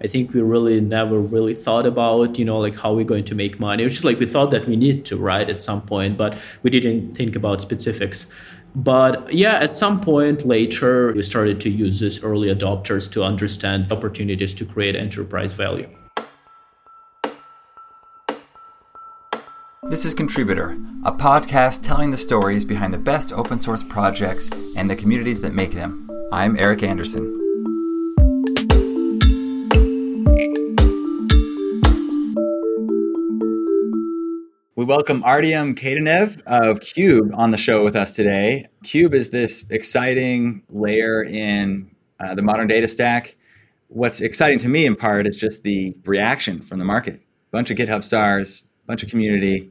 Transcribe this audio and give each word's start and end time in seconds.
I 0.00 0.06
think 0.06 0.32
we 0.32 0.40
really 0.40 0.80
never 0.80 1.18
really 1.18 1.54
thought 1.54 1.84
about, 1.84 2.38
you 2.38 2.44
know, 2.44 2.60
like 2.60 2.78
how 2.78 2.94
we're 2.94 3.04
going 3.04 3.24
to 3.24 3.34
make 3.34 3.58
money. 3.58 3.82
It's 3.82 3.94
just 3.94 4.04
like 4.04 4.20
we 4.20 4.26
thought 4.26 4.52
that 4.52 4.68
we 4.68 4.76
need 4.76 5.04
to, 5.06 5.16
right, 5.16 5.50
at 5.50 5.60
some 5.60 5.82
point, 5.82 6.16
but 6.16 6.38
we 6.62 6.70
didn't 6.70 7.16
think 7.16 7.34
about 7.34 7.60
specifics. 7.60 8.26
But 8.76 9.32
yeah, 9.34 9.54
at 9.54 9.74
some 9.74 10.00
point 10.00 10.46
later, 10.46 11.12
we 11.12 11.24
started 11.24 11.60
to 11.62 11.68
use 11.68 11.98
these 11.98 12.22
early 12.22 12.46
adopters 12.46 13.10
to 13.10 13.24
understand 13.24 13.90
opportunities 13.90 14.54
to 14.54 14.64
create 14.64 14.94
enterprise 14.94 15.52
value. 15.52 15.88
This 19.82 20.04
is 20.04 20.14
Contributor, 20.14 20.78
a 21.04 21.10
podcast 21.10 21.82
telling 21.82 22.12
the 22.12 22.16
stories 22.18 22.64
behind 22.64 22.94
the 22.94 22.98
best 22.98 23.32
open 23.32 23.58
source 23.58 23.82
projects 23.82 24.48
and 24.76 24.88
the 24.88 24.94
communities 24.94 25.40
that 25.40 25.54
make 25.54 25.72
them. 25.72 26.08
I'm 26.30 26.56
Eric 26.56 26.84
Anderson. 26.84 27.47
We 34.78 34.84
welcome 34.84 35.24
Artyom 35.24 35.74
Keydunov 35.74 36.40
of 36.46 36.78
Cube 36.78 37.32
on 37.34 37.50
the 37.50 37.58
show 37.58 37.82
with 37.82 37.96
us 37.96 38.14
today. 38.14 38.64
Cube 38.84 39.12
is 39.12 39.30
this 39.30 39.66
exciting 39.70 40.62
layer 40.68 41.24
in 41.24 41.90
uh, 42.20 42.36
the 42.36 42.42
modern 42.42 42.68
data 42.68 42.86
stack. 42.86 43.34
What's 43.88 44.20
exciting 44.20 44.60
to 44.60 44.68
me 44.68 44.86
in 44.86 44.94
part 44.94 45.26
is 45.26 45.36
just 45.36 45.64
the 45.64 45.96
reaction 46.04 46.60
from 46.60 46.78
the 46.78 46.84
market. 46.84 47.20
Bunch 47.50 47.72
of 47.72 47.76
GitHub 47.76 48.04
stars, 48.04 48.62
bunch 48.86 49.02
of 49.02 49.10
community. 49.10 49.68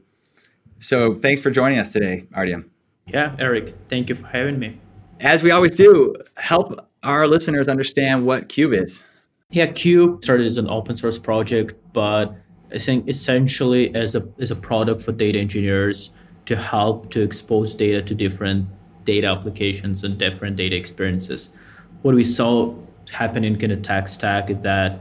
So 0.76 1.14
thanks 1.14 1.40
for 1.40 1.50
joining 1.50 1.78
us 1.78 1.90
today, 1.90 2.26
Artyom. 2.36 2.68
Yeah, 3.06 3.34
Eric, 3.38 3.76
thank 3.86 4.10
you 4.10 4.14
for 4.14 4.26
having 4.26 4.58
me. 4.58 4.78
As 5.20 5.42
we 5.42 5.50
always 5.50 5.72
do, 5.72 6.12
help 6.36 6.86
our 7.02 7.26
listeners 7.26 7.66
understand 7.66 8.26
what 8.26 8.50
Cube 8.50 8.74
is. 8.74 9.02
Yeah, 9.48 9.72
Cube 9.72 10.22
started 10.22 10.46
as 10.46 10.58
an 10.58 10.68
open 10.68 10.98
source 10.98 11.16
project, 11.16 11.72
but 11.94 12.36
I 12.72 12.78
think 12.78 13.08
essentially 13.08 13.94
as 13.94 14.14
a 14.14 14.26
as 14.38 14.50
a 14.50 14.56
product 14.56 15.00
for 15.00 15.12
data 15.12 15.38
engineers 15.38 16.10
to 16.46 16.56
help 16.56 17.10
to 17.10 17.22
expose 17.22 17.74
data 17.74 18.02
to 18.02 18.14
different 18.14 18.66
data 19.04 19.26
applications 19.26 20.04
and 20.04 20.18
different 20.18 20.56
data 20.56 20.76
experiences. 20.76 21.50
What 22.02 22.14
we 22.14 22.24
saw 22.24 22.74
happen 23.10 23.44
in 23.44 23.58
kind 23.58 23.72
of 23.72 23.82
tech 23.82 24.08
stack 24.08 24.50
is 24.50 24.60
that 24.60 25.00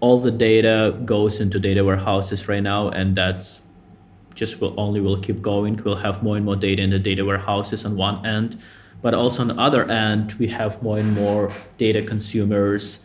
all 0.00 0.18
the 0.18 0.30
data 0.30 0.96
goes 1.04 1.40
into 1.40 1.58
data 1.58 1.84
warehouses 1.84 2.48
right 2.48 2.62
now, 2.62 2.88
and 2.88 3.14
that's 3.14 3.60
just 4.34 4.60
will 4.60 4.74
only 4.78 5.00
will 5.00 5.20
keep 5.20 5.42
going. 5.42 5.80
We'll 5.84 5.96
have 5.96 6.22
more 6.22 6.36
and 6.36 6.44
more 6.44 6.56
data 6.56 6.82
in 6.82 6.90
the 6.90 6.98
data 6.98 7.24
warehouses 7.24 7.84
on 7.84 7.96
one 7.96 8.24
end, 8.24 8.56
but 9.02 9.14
also 9.14 9.42
on 9.42 9.48
the 9.48 9.58
other 9.58 9.84
end, 9.90 10.32
we 10.34 10.48
have 10.48 10.82
more 10.82 10.98
and 10.98 11.12
more 11.14 11.52
data 11.76 12.02
consumers 12.02 13.00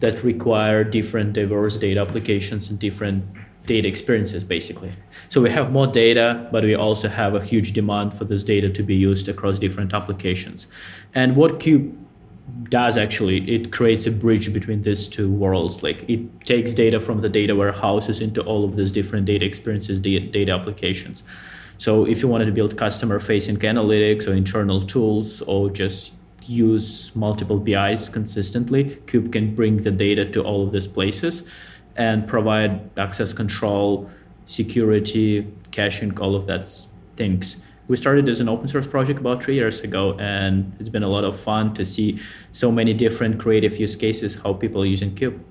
that 0.00 0.24
require 0.24 0.82
different 0.82 1.34
diverse 1.34 1.76
data 1.76 2.00
applications 2.00 2.70
and 2.70 2.78
different 2.78 3.24
data 3.70 3.86
experiences 3.86 4.42
basically. 4.42 4.92
So 5.28 5.40
we 5.40 5.50
have 5.50 5.70
more 5.78 5.86
data 5.86 6.48
but 6.52 6.64
we 6.64 6.74
also 6.74 7.08
have 7.08 7.32
a 7.40 7.42
huge 7.52 7.72
demand 7.80 8.12
for 8.18 8.24
this 8.24 8.42
data 8.42 8.68
to 8.78 8.82
be 8.82 8.96
used 8.96 9.28
across 9.28 9.58
different 9.66 9.94
applications. 9.94 10.66
And 11.14 11.36
what 11.36 11.60
cube 11.60 11.84
does 12.68 12.96
actually 13.04 13.38
it 13.56 13.70
creates 13.76 14.06
a 14.06 14.10
bridge 14.24 14.52
between 14.52 14.82
these 14.82 15.06
two 15.16 15.30
worlds. 15.44 15.82
Like 15.86 15.98
it 16.14 16.22
takes 16.52 16.72
data 16.72 16.98
from 17.06 17.20
the 17.24 17.28
data 17.28 17.54
warehouses 17.54 18.20
into 18.26 18.40
all 18.42 18.62
of 18.64 18.72
these 18.76 18.92
different 18.98 19.24
data 19.32 19.46
experiences 19.46 20.00
data 20.00 20.52
applications. 20.58 21.22
So 21.78 22.04
if 22.12 22.22
you 22.22 22.28
wanted 22.28 22.46
to 22.46 22.56
build 22.60 22.76
customer 22.76 23.18
facing 23.20 23.58
analytics 23.72 24.26
or 24.28 24.34
internal 24.44 24.80
tools 24.94 25.42
or 25.52 25.70
just 25.70 26.12
use 26.46 27.14
multiple 27.14 27.60
bis 27.68 28.08
consistently 28.08 28.82
cube 29.06 29.26
can 29.32 29.54
bring 29.54 29.76
the 29.86 29.94
data 30.06 30.24
to 30.34 30.42
all 30.48 30.60
of 30.66 30.72
these 30.72 30.88
places 30.98 31.44
and 31.96 32.26
provide 32.26 32.90
access 32.98 33.32
control, 33.32 34.08
security, 34.46 35.46
caching, 35.70 36.18
all 36.18 36.34
of 36.34 36.46
that 36.46 36.70
things. 37.16 37.56
We 37.88 37.96
started 37.96 38.28
as 38.28 38.38
an 38.40 38.48
open 38.48 38.68
source 38.68 38.86
project 38.86 39.18
about 39.18 39.42
three 39.42 39.56
years 39.56 39.80
ago, 39.80 40.16
and 40.18 40.72
it's 40.78 40.88
been 40.88 41.02
a 41.02 41.08
lot 41.08 41.24
of 41.24 41.38
fun 41.38 41.74
to 41.74 41.84
see 41.84 42.20
so 42.52 42.70
many 42.70 42.94
different 42.94 43.40
creative 43.40 43.76
use 43.78 43.96
cases, 43.96 44.36
how 44.36 44.52
people 44.52 44.82
are 44.82 44.86
using 44.86 45.14
Cube. 45.14 45.42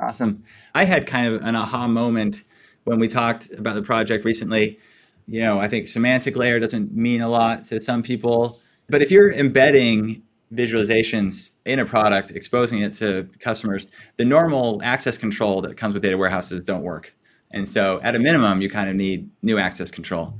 Awesome. 0.00 0.42
I 0.74 0.84
had 0.84 1.06
kind 1.06 1.32
of 1.32 1.42
an 1.42 1.54
aha 1.54 1.86
moment 1.86 2.42
when 2.84 2.98
we 2.98 3.08
talked 3.08 3.50
about 3.52 3.76
the 3.76 3.82
project 3.82 4.24
recently. 4.24 4.78
You 5.26 5.40
know, 5.40 5.58
I 5.58 5.68
think 5.68 5.88
semantic 5.88 6.36
layer 6.36 6.58
doesn't 6.60 6.94
mean 6.94 7.20
a 7.20 7.28
lot 7.28 7.64
to 7.66 7.80
some 7.80 8.02
people, 8.02 8.58
but 8.88 9.00
if 9.00 9.10
you're 9.10 9.32
embedding 9.32 10.22
visualizations 10.54 11.52
in 11.64 11.78
a 11.78 11.84
product, 11.84 12.30
exposing 12.30 12.80
it 12.80 12.92
to 12.94 13.28
customers, 13.40 13.90
the 14.16 14.24
normal 14.24 14.80
access 14.82 15.18
control 15.18 15.60
that 15.62 15.76
comes 15.76 15.94
with 15.94 16.02
data 16.02 16.16
warehouses 16.16 16.62
don't 16.62 16.82
work. 16.82 17.14
And 17.50 17.68
so 17.68 18.00
at 18.02 18.14
a 18.14 18.18
minimum, 18.18 18.60
you 18.60 18.70
kind 18.70 18.88
of 18.88 18.96
need 18.96 19.28
new 19.42 19.58
access 19.58 19.90
control. 19.90 20.34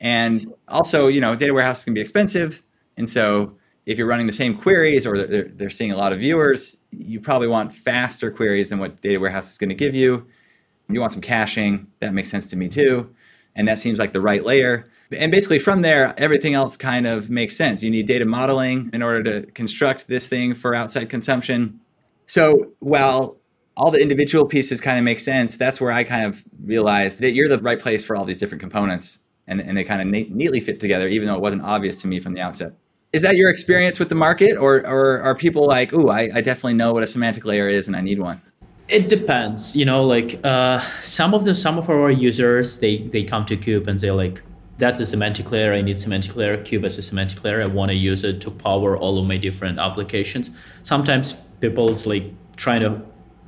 And 0.00 0.46
also, 0.68 1.08
you 1.08 1.20
know, 1.20 1.34
data 1.34 1.52
warehouses 1.52 1.84
can 1.84 1.94
be 1.94 2.00
expensive. 2.00 2.62
And 2.96 3.08
so 3.08 3.56
if 3.86 3.98
you're 3.98 4.06
running 4.06 4.26
the 4.26 4.32
same 4.32 4.56
queries 4.56 5.06
or 5.06 5.26
they're, 5.26 5.44
they're 5.44 5.70
seeing 5.70 5.92
a 5.92 5.96
lot 5.96 6.12
of 6.12 6.20
viewers, 6.20 6.76
you 6.90 7.20
probably 7.20 7.48
want 7.48 7.72
faster 7.72 8.30
queries 8.30 8.70
than 8.70 8.78
what 8.78 9.00
data 9.02 9.18
warehouse 9.20 9.52
is 9.52 9.58
going 9.58 9.70
to 9.70 9.74
give 9.74 9.94
you. 9.94 10.26
You 10.88 11.00
want 11.00 11.12
some 11.12 11.20
caching. 11.20 11.86
That 12.00 12.14
makes 12.14 12.30
sense 12.30 12.48
to 12.48 12.56
me 12.56 12.68
too. 12.68 13.14
And 13.54 13.68
that 13.68 13.78
seems 13.78 13.98
like 13.98 14.12
the 14.12 14.20
right 14.20 14.44
layer 14.44 14.90
and 15.16 15.30
basically 15.30 15.58
from 15.58 15.82
there 15.82 16.14
everything 16.18 16.54
else 16.54 16.76
kind 16.76 17.06
of 17.06 17.30
makes 17.30 17.56
sense. 17.56 17.82
You 17.82 17.90
need 17.90 18.06
data 18.06 18.24
modeling 18.24 18.90
in 18.92 19.02
order 19.02 19.22
to 19.24 19.50
construct 19.52 20.08
this 20.08 20.28
thing 20.28 20.54
for 20.54 20.74
outside 20.74 21.08
consumption. 21.10 21.80
So 22.26 22.72
while 22.78 23.40
all 23.76 23.90
the 23.90 24.00
individual 24.00 24.44
pieces 24.44 24.80
kind 24.80 24.98
of 24.98 25.04
make 25.04 25.20
sense 25.20 25.56
that's 25.56 25.80
where 25.80 25.92
i 25.92 26.04
kind 26.04 26.26
of 26.26 26.44
realized 26.64 27.20
that 27.20 27.32
you're 27.32 27.48
the 27.48 27.58
right 27.58 27.80
place 27.80 28.04
for 28.04 28.14
all 28.16 28.24
these 28.24 28.36
different 28.36 28.60
components 28.60 29.20
and, 29.46 29.60
and 29.60 29.76
they 29.76 29.84
kind 29.84 30.00
of 30.00 30.06
neatly 30.06 30.60
fit 30.60 30.80
together 30.80 31.08
even 31.08 31.26
though 31.26 31.34
it 31.34 31.40
wasn't 31.40 31.62
obvious 31.62 31.96
to 31.96 32.06
me 32.06 32.20
from 32.20 32.34
the 32.34 32.40
outset. 32.40 32.72
Is 33.12 33.22
that 33.22 33.34
your 33.34 33.50
experience 33.50 33.98
with 33.98 34.08
the 34.08 34.14
market 34.14 34.56
or, 34.56 34.86
or 34.86 35.20
are 35.22 35.34
people 35.34 35.66
like 35.66 35.92
oh 35.92 36.08
I, 36.08 36.30
I 36.34 36.40
definitely 36.40 36.74
know 36.74 36.92
what 36.92 37.02
a 37.02 37.06
semantic 37.06 37.44
layer 37.44 37.68
is 37.68 37.86
and 37.88 37.96
i 37.96 38.00
need 38.00 38.20
one 38.20 38.40
it 38.88 39.08
depends 39.08 39.74
you 39.74 39.84
know 39.84 40.04
like 40.04 40.38
uh, 40.44 40.80
some 41.00 41.34
of 41.34 41.44
the 41.44 41.54
some 41.54 41.78
of 41.78 41.88
our 41.88 42.10
users 42.10 42.78
they 42.78 42.98
they 42.98 43.24
come 43.24 43.44
to 43.46 43.56
cube 43.56 43.88
and 43.88 44.00
say 44.00 44.10
like 44.10 44.42
that's 44.80 44.98
a 44.98 45.06
semantic 45.06 45.52
layer. 45.52 45.72
I 45.72 45.82
need 45.82 46.00
semantic 46.00 46.34
layer. 46.34 46.56
Cube 46.62 46.84
is 46.84 46.98
a 46.98 47.02
semantic 47.02 47.44
layer. 47.44 47.62
I 47.62 47.66
want 47.66 47.90
to 47.90 47.96
use 47.96 48.24
it 48.24 48.40
to 48.40 48.50
power 48.50 48.96
all 48.96 49.18
of 49.18 49.26
my 49.26 49.36
different 49.36 49.78
applications. 49.78 50.50
Sometimes 50.82 51.34
people 51.60 51.90
it's 51.90 52.06
like 52.06 52.24
trying 52.56 52.80
to 52.80 53.02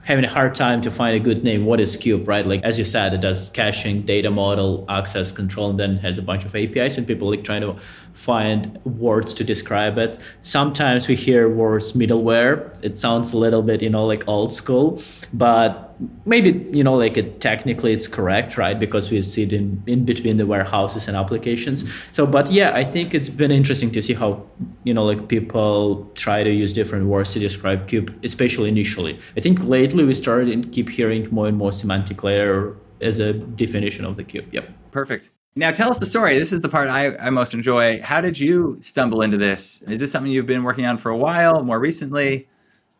having 0.05 0.25
a 0.25 0.29
hard 0.29 0.53
time 0.55 0.81
to 0.83 0.91
find 0.91 1.15
a 1.15 1.21
good 1.21 1.45
name. 1.45 1.65
What 1.65 1.81
is 1.81 1.97
Cube, 1.97 2.27
right? 2.27 2.45
Like 2.45 2.63
as 2.63 2.79
you 2.79 2.85
said, 2.85 3.15
it 3.15 3.21
does 3.21 3.51
caching, 3.51 4.03
data 4.03 4.31
model, 4.31 4.85
access 4.89 5.31
control, 5.31 5.71
and 5.71 5.79
then 5.79 5.97
has 5.99 6.19
a 6.19 6.23
bunch 6.23 6.45
of 6.45 6.55
APIs, 6.55 6.99
and 6.99 7.07
people 7.07 7.31
like 7.31 7.45
trying 7.45 7.61
to 7.63 7.75
find 8.13 8.79
words 8.85 9.33
to 9.35 9.45
describe 9.45 9.99
it. 9.99 10.19
Sometimes 10.43 11.09
we 11.09 11.15
hear 11.15 11.49
words 11.49 11.93
middleware. 11.93 12.77
It 12.83 12.99
sounds 12.99 13.33
a 13.33 13.39
little 13.39 13.63
bit, 13.63 13.81
you 13.81 13.91
know, 13.91 14.05
like 14.05 14.27
old 14.27 14.53
school, 14.53 15.01
but 15.33 15.92
maybe 16.25 16.69
you 16.77 16.85
know 16.85 16.95
like 16.95 17.17
it 17.17 17.41
technically 17.41 17.93
it's 17.93 18.09
correct 18.09 18.57
right? 18.57 18.79
Because 18.79 19.11
we 19.11 19.21
sit 19.23 19.53
in 19.53 19.83
in 19.87 20.05
between 20.05 20.37
the 20.37 20.47
warehouses 20.47 21.09
and 21.09 21.17
applications. 21.17 21.85
So 22.11 22.27
but 22.27 22.51
yeah 22.51 22.75
i 22.75 22.85
think 22.85 23.15
it's 23.15 23.29
been 23.29 23.51
interesting 23.51 23.91
to 23.93 24.03
see 24.03 24.15
how 24.15 24.45
you 24.85 24.95
know 24.95 25.05
like 25.05 25.29
people 25.29 26.11
try 26.15 26.43
to 26.43 26.51
use 26.51 26.73
different 26.73 27.07
words 27.07 27.33
to 27.33 27.39
describe 27.39 27.89
cube 27.89 28.09
especially 28.25 28.69
initially. 28.69 29.19
I 29.37 29.41
think 29.41 29.63
lately 29.65 30.05
we 30.05 30.15
started 30.15 30.49
and 30.49 30.73
keep 30.73 30.89
hearing 30.89 31.29
more 31.31 31.47
and 31.49 31.57
more 31.57 31.73
semantic 31.73 32.23
layer 32.23 32.75
as 33.01 33.19
a 33.19 33.33
definition 33.33 34.05
of 34.05 34.17
the 34.17 34.25
cube. 34.25 34.47
Yep. 34.53 34.71
Perfect. 34.93 35.31
Now 35.55 35.71
tell 35.71 35.91
us 35.91 35.99
the 35.99 36.07
story. 36.07 36.39
This 36.39 36.53
is 36.53 36.61
the 36.63 36.69
part 36.69 36.89
I, 36.89 37.15
I 37.17 37.29
most 37.31 37.53
enjoy. 37.53 38.01
How 38.01 38.21
did 38.23 38.39
you 38.39 38.79
stumble 38.81 39.21
into 39.21 39.37
this? 39.37 39.83
Is 39.83 40.01
this 40.01 40.11
something 40.11 40.33
you've 40.33 40.47
been 40.47 40.63
working 40.63 40.87
on 40.87 40.97
for 40.97 41.11
a 41.11 41.17
while 41.17 41.63
more 41.63 41.79
recently? 41.79 42.49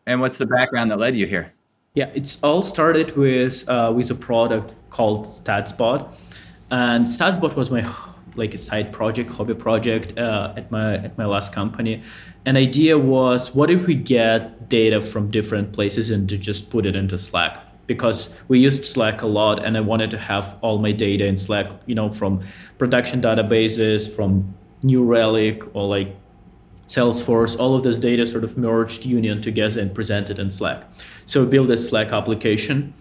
And 0.05 0.21
what's 0.21 0.37
the 0.37 0.45
background 0.45 0.91
that 0.91 0.99
led 0.99 1.15
you 1.15 1.25
here 1.25 1.53
yeah, 1.95 2.09
it's 2.15 2.39
all 2.41 2.63
started 2.63 3.15
with 3.15 3.67
uh, 3.69 3.91
with 3.95 4.09
a 4.09 4.15
product 4.15 4.73
called 4.89 5.27
StatsBot, 5.27 6.07
and 6.71 7.05
StatsBot 7.05 7.55
was 7.55 7.69
my 7.69 7.87
like 8.35 8.55
a 8.55 8.57
side 8.57 8.91
project, 8.91 9.29
hobby 9.29 9.53
project 9.53 10.17
uh, 10.17 10.53
at 10.57 10.71
my 10.71 10.95
at 10.95 11.15
my 11.17 11.25
last 11.25 11.53
company. 11.53 12.01
An 12.45 12.57
idea 12.57 12.97
was, 12.97 13.53
what 13.53 13.69
if 13.69 13.85
we 13.85 13.95
get 13.95 14.69
data 14.69 15.01
from 15.01 15.29
different 15.29 15.71
places 15.71 16.09
and 16.09 16.27
to 16.29 16.37
just 16.37 16.69
put 16.69 16.85
it 16.85 16.95
into 16.95 17.17
Slack? 17.19 17.59
Because 17.85 18.29
we 18.47 18.59
used 18.59 18.85
Slack 18.85 19.21
a 19.21 19.27
lot, 19.27 19.63
and 19.63 19.77
I 19.77 19.81
wanted 19.81 20.09
to 20.11 20.17
have 20.17 20.57
all 20.61 20.79
my 20.79 20.91
data 20.91 21.27
in 21.27 21.37
Slack, 21.37 21.69
you 21.85 21.93
know, 21.93 22.09
from 22.09 22.41
production 22.79 23.21
databases, 23.21 24.13
from 24.13 24.55
New 24.81 25.03
Relic, 25.03 25.63
or 25.75 25.87
like 25.87 26.15
Salesforce, 26.87 27.57
all 27.59 27.75
of 27.75 27.83
this 27.83 27.97
data 27.97 28.25
sort 28.25 28.43
of 28.43 28.57
merged, 28.57 29.05
union 29.05 29.41
together, 29.41 29.81
and 29.81 29.93
presented 29.93 30.39
in 30.39 30.51
Slack. 30.51 30.83
So 31.25 31.43
we 31.43 31.49
built 31.49 31.67
this 31.67 31.89
Slack 31.89 32.11
application, 32.11 32.93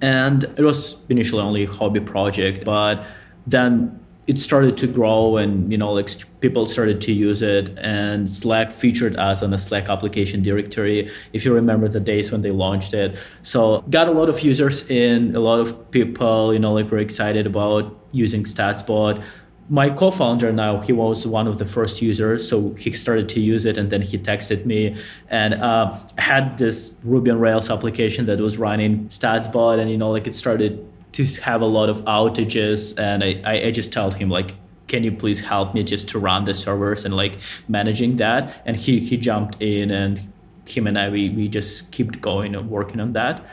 and 0.00 0.44
it 0.44 0.60
was 0.60 0.96
initially 1.08 1.42
only 1.42 1.64
a 1.64 1.70
hobby 1.70 2.00
project, 2.00 2.64
but 2.64 3.04
then 3.46 4.00
it 4.26 4.38
started 4.40 4.76
to 4.76 4.86
grow 4.86 5.36
and 5.36 5.70
you 5.70 5.78
know 5.78 5.92
like 5.92 6.10
people 6.40 6.66
started 6.66 7.00
to 7.00 7.12
use 7.12 7.42
it 7.42 7.76
and 7.78 8.28
slack 8.30 8.72
featured 8.72 9.16
us 9.16 9.42
on 9.42 9.50
the 9.50 9.58
slack 9.58 9.88
application 9.88 10.42
directory 10.42 11.08
if 11.32 11.44
you 11.44 11.54
remember 11.54 11.88
the 11.88 12.00
days 12.00 12.32
when 12.32 12.40
they 12.40 12.50
launched 12.50 12.92
it 12.92 13.16
so 13.42 13.82
got 13.88 14.08
a 14.08 14.10
lot 14.10 14.28
of 14.28 14.40
users 14.40 14.88
in 14.90 15.34
a 15.36 15.40
lot 15.40 15.60
of 15.60 15.90
people 15.90 16.52
you 16.52 16.58
know 16.58 16.72
like 16.72 16.90
were 16.90 16.98
excited 16.98 17.46
about 17.46 17.96
using 18.12 18.42
statsbot 18.44 19.22
my 19.68 19.90
co-founder 19.90 20.52
now 20.52 20.80
he 20.80 20.92
was 20.92 21.26
one 21.26 21.46
of 21.46 21.58
the 21.58 21.64
first 21.64 22.00
users 22.00 22.48
so 22.48 22.70
he 22.74 22.92
started 22.92 23.28
to 23.28 23.40
use 23.40 23.64
it 23.64 23.76
and 23.76 23.90
then 23.90 24.00
he 24.00 24.16
texted 24.16 24.64
me 24.64 24.96
and 25.28 25.54
uh, 25.54 25.98
had 26.18 26.56
this 26.58 26.94
ruby 27.02 27.30
on 27.30 27.38
rails 27.40 27.68
application 27.68 28.26
that 28.26 28.38
was 28.38 28.58
running 28.58 29.06
statsbot 29.08 29.78
and 29.78 29.90
you 29.90 29.98
know 29.98 30.10
like 30.10 30.26
it 30.26 30.34
started 30.34 30.86
to 31.12 31.24
have 31.40 31.62
a 31.62 31.66
lot 31.66 31.88
of 31.88 32.04
outages 32.04 32.96
and 32.98 33.24
I, 33.24 33.66
I 33.66 33.70
just 33.70 33.92
told 33.92 34.14
him 34.14 34.28
like 34.28 34.54
can 34.88 35.02
you 35.02 35.12
please 35.12 35.40
help 35.40 35.74
me 35.74 35.82
just 35.82 36.08
to 36.10 36.18
run 36.18 36.44
the 36.44 36.54
servers 36.54 37.04
and 37.04 37.16
like 37.16 37.38
managing 37.68 38.16
that? 38.16 38.62
And 38.64 38.76
he 38.76 39.00
he 39.00 39.16
jumped 39.16 39.60
in 39.60 39.90
and 39.90 40.20
him 40.66 40.86
and 40.86 40.98
I 40.98 41.08
we, 41.08 41.30
we 41.30 41.48
just 41.48 41.90
kept 41.90 42.20
going 42.20 42.54
and 42.54 42.70
working 42.70 43.00
on 43.00 43.12
that. 43.12 43.44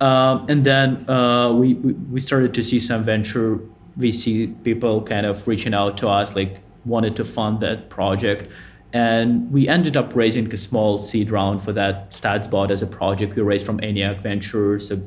Um, 0.00 0.46
and 0.48 0.64
then 0.64 1.08
uh, 1.08 1.52
we, 1.52 1.74
we 1.74 1.92
we 1.92 2.20
started 2.20 2.52
to 2.54 2.64
see 2.64 2.80
some 2.80 3.02
venture 3.02 3.60
VC 3.98 4.62
people 4.64 5.02
kind 5.02 5.26
of 5.26 5.46
reaching 5.46 5.74
out 5.74 5.96
to 5.98 6.08
us 6.08 6.34
like 6.34 6.60
wanted 6.84 7.16
to 7.16 7.24
fund 7.24 7.60
that 7.60 7.88
project 7.88 8.50
and 8.92 9.50
we 9.50 9.66
ended 9.66 9.96
up 9.96 10.14
raising 10.14 10.52
a 10.52 10.56
small 10.56 10.98
seed 10.98 11.30
round 11.30 11.62
for 11.62 11.72
that 11.72 12.10
statsbot 12.10 12.70
as 12.70 12.82
a 12.82 12.86
project 12.86 13.34
we 13.34 13.42
raised 13.42 13.66
from 13.66 13.80
ENIAC 13.80 14.20
Ventures 14.20 14.90
a 14.90 15.00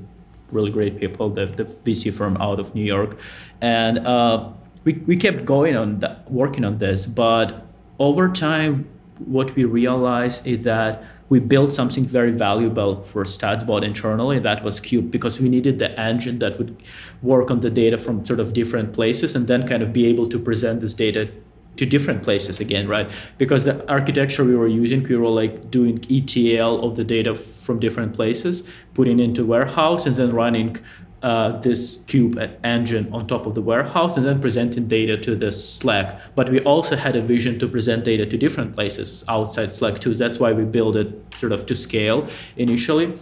really 0.52 0.72
great 0.72 1.00
people, 1.00 1.30
the, 1.30 1.46
the 1.46 1.66
VC 1.66 2.14
firm 2.14 2.38
out 2.38 2.60
of 2.60 2.74
New 2.74 2.84
York. 2.84 3.20
And 3.62 4.00
uh, 4.00 4.50
we, 4.84 4.94
we 5.06 5.18
kept 5.18 5.46
going 5.46 5.76
on 5.76 6.00
that, 6.00 6.30
working 6.32 6.64
on 6.64 6.78
this. 6.78 7.06
But 7.06 7.66
over 8.00 8.30
time, 8.30 8.88
what 9.20 9.56
we 9.56 9.66
realized 9.66 10.46
is 10.46 10.64
that 10.64 11.04
we 11.30 11.40
built 11.40 11.74
something 11.74 12.06
very 12.06 12.32
valuable 12.32 13.04
for 13.04 13.24
StatsBot 13.24 13.84
internally. 13.84 14.40
That 14.40 14.64
was 14.64 14.80
Cube 14.80 15.12
because 15.12 15.40
we 15.40 15.50
needed 15.50 15.80
the 15.80 16.00
engine 16.00 16.40
that 16.40 16.58
would 16.58 16.82
work 17.22 17.52
on 17.52 17.60
the 17.60 17.70
data 17.70 17.98
from 17.98 18.26
sort 18.26 18.40
of 18.40 18.54
different 18.54 18.94
places 18.94 19.36
and 19.36 19.48
then 19.48 19.68
kind 19.68 19.84
of 19.84 19.92
be 19.92 20.06
able 20.08 20.30
to 20.30 20.40
present 20.40 20.82
this 20.82 20.94
data 20.94 21.30
to 21.78 21.86
different 21.86 22.24
places 22.24 22.60
again, 22.60 22.88
right? 22.88 23.10
Because 23.38 23.64
the 23.64 23.88
architecture 23.90 24.44
we 24.44 24.56
were 24.56 24.68
using, 24.68 25.04
we 25.04 25.16
were 25.16 25.30
like 25.30 25.70
doing 25.70 26.04
ETL 26.10 26.84
of 26.84 26.96
the 26.96 27.04
data 27.04 27.36
from 27.36 27.80
different 27.80 28.14
places, 28.14 28.64
putting 28.94 29.20
into 29.20 29.46
warehouse, 29.46 30.06
and 30.06 30.16
then 30.16 30.34
running 30.34 30.78
uh, 31.24 31.60
this 31.60 32.00
cube 32.08 32.40
engine 32.64 33.12
on 33.12 33.28
top 33.28 33.46
of 33.46 33.56
the 33.56 33.62
warehouse, 33.62 34.18
and 34.18 34.26
then 34.26 34.40
presenting 34.40 34.88
data 34.88 35.18
to 35.18 35.36
the 35.36 35.52
Slack. 35.52 36.20
But 36.36 36.50
we 36.50 36.60
also 36.62 36.96
had 36.96 37.16
a 37.16 37.22
vision 37.22 37.58
to 37.60 37.68
present 37.68 38.04
data 38.04 38.26
to 38.26 38.38
different 38.38 38.74
places 38.74 39.24
outside 39.28 39.74
Slack 39.74 40.00
too. 40.00 40.14
That's 40.14 40.40
why 40.40 40.54
we 40.54 40.64
built 40.64 40.96
it 40.96 41.10
sort 41.36 41.52
of 41.52 41.66
to 41.66 41.76
scale 41.76 42.28
initially. 42.56 43.18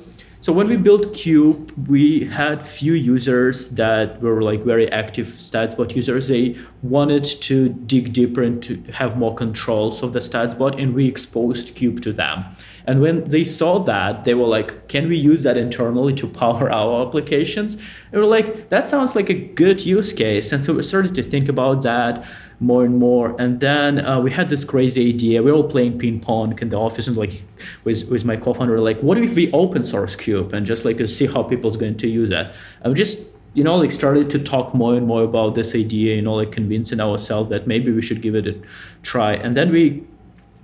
So 0.46 0.54
when 0.54 0.68
we 0.68 0.78
built 0.78 1.12
Cube, 1.16 1.72
we 1.88 2.26
had 2.26 2.68
few 2.68 2.94
users 2.94 3.70
that 3.70 4.22
were 4.22 4.44
like 4.44 4.62
very 4.62 4.88
active 4.92 5.26
StatsBot 5.26 5.96
users. 5.96 6.28
They 6.28 6.56
wanted 6.84 7.24
to 7.50 7.70
dig 7.70 8.14
deeper 8.14 8.44
and 8.44 8.62
to 8.62 8.76
have 8.94 9.18
more 9.18 9.34
controls 9.34 10.04
of 10.04 10.14
the 10.14 10.20
StatsBot, 10.20 10.80
and 10.80 10.94
we 10.94 11.08
exposed 11.08 11.74
Cube 11.74 12.00
to 12.04 12.14
them. 12.14 12.46
And 12.86 13.02
when 13.02 13.24
they 13.24 13.44
saw 13.44 13.80
that, 13.86 14.24
they 14.26 14.36
were 14.36 14.46
like, 14.46 14.88
"Can 14.88 15.10
we 15.10 15.18
use 15.18 15.42
that 15.42 15.58
internally 15.58 16.14
to 16.14 16.28
power 16.28 16.72
our 16.80 17.08
applications?" 17.08 17.74
And 18.12 18.22
we're 18.22 18.28
like, 18.38 18.70
"That 18.70 18.88
sounds 18.88 19.16
like 19.16 19.32
a 19.32 19.40
good 19.64 19.84
use 19.84 20.14
case." 20.14 20.52
And 20.52 20.64
so 20.64 20.74
we 20.74 20.84
started 20.84 21.16
to 21.16 21.24
think 21.24 21.50
about 21.50 21.82
that 21.82 22.24
more 22.60 22.86
and 22.86 22.98
more. 22.98 23.36
And 23.40 23.60
then 23.60 24.06
uh, 24.06 24.20
we 24.20 24.32
had 24.32 24.50
this 24.50 24.64
crazy 24.64 25.08
idea. 25.08 25.44
We 25.44 25.52
were 25.52 25.58
all 25.58 25.64
playing 25.68 26.00
ping 26.00 26.20
pong 26.20 26.58
in 26.60 26.70
the 26.70 26.78
office, 26.78 27.08
and 27.08 27.18
like 27.18 27.44
with 27.84 28.10
with 28.10 28.26
my 28.26 28.36
co-founder, 28.36 28.80
like, 28.80 29.00
what 29.02 29.18
if 29.18 29.36
we 29.36 29.52
open 29.52 29.84
source 29.84 30.16
Cube 30.16 30.54
and 30.54 30.66
just 30.66 30.86
like 30.86 31.06
see 31.08 31.28
how 31.28 31.44
people's 31.44 31.78
going 31.78 31.98
to 31.98 32.08
use 32.08 32.30
that? 32.30 32.54
And 32.82 32.94
we 32.94 32.98
just 32.98 33.20
you 33.54 33.64
know 33.64 33.76
like 33.76 33.92
started 33.92 34.30
to 34.32 34.40
talk 34.40 34.74
more 34.74 34.96
and 34.96 35.08
more 35.08 35.24
about 35.24 35.56
this 35.56 35.76
idea. 35.76 36.16
You 36.16 36.22
know, 36.22 36.36
like 36.36 36.52
convincing 36.52 37.00
ourselves 37.00 37.50
that 37.50 37.68
maybe 37.68 37.92
we 37.92 38.02
should 38.02 38.22
give 38.22 38.36
it 38.36 38.48
a 38.48 38.56
try. 39.04 39.34
And 39.34 39.56
then 39.58 39.72
we 39.72 40.04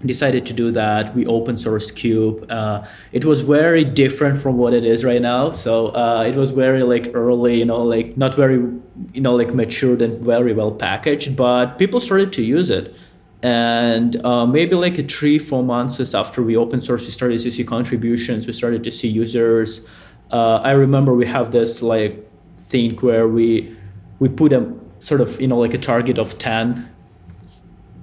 decided 0.08 0.46
to 0.48 0.54
do 0.54 0.72
that. 0.72 1.16
We 1.16 1.26
open 1.26 1.56
sourced 1.56 1.96
Cube. 1.96 2.46
Uh, 2.50 2.86
it 3.12 3.26
was 3.26 3.42
very 3.42 3.84
different 3.84 4.42
from 4.42 4.58
what 4.58 4.74
it 4.74 4.84
is 4.84 5.04
right 5.04 5.22
now. 5.22 5.52
So 5.52 5.88
uh, 5.90 6.24
it 6.28 6.36
was 6.36 6.52
very 6.52 6.84
like 6.84 7.12
early, 7.14 7.60
you 7.60 7.66
know, 7.66 7.82
like 7.82 8.18
not 8.18 8.36
very, 8.36 8.56
you 9.14 9.22
know, 9.22 9.36
like 9.36 9.54
matured 9.54 10.02
and 10.02 10.24
very 10.24 10.54
well 10.54 10.72
packaged. 10.72 11.36
But 11.36 11.78
people 11.78 12.00
started 12.00 12.34
to 12.34 12.44
use 12.44 12.70
it, 12.70 12.96
and 13.42 14.24
uh, 14.26 14.46
maybe 14.46 14.76
like 14.76 14.98
a 15.00 15.04
three, 15.04 15.40
four 15.40 15.64
months 15.64 16.14
after 16.14 16.44
we 16.44 16.56
open 16.56 16.80
sourced, 16.80 17.02
we 17.02 17.12
started 17.12 17.40
to 17.40 17.52
see 17.52 17.64
contributions. 17.64 18.46
We 18.48 18.54
started 18.54 18.84
to 18.84 18.92
see 18.92 19.08
users. 19.08 19.82
Uh, 20.32 20.58
I 20.64 20.72
remember 20.72 21.14
we 21.14 21.26
have 21.26 21.52
this 21.52 21.82
like 21.82 22.28
thing 22.70 22.98
where 22.98 23.28
we 23.28 23.76
we 24.20 24.30
put 24.30 24.54
a 24.54 24.74
sort 25.00 25.22
of 25.22 25.42
you 25.42 25.48
know 25.48 25.58
like 25.58 25.74
a 25.74 25.78
target 25.78 26.18
of 26.18 26.38
ten 26.38 26.91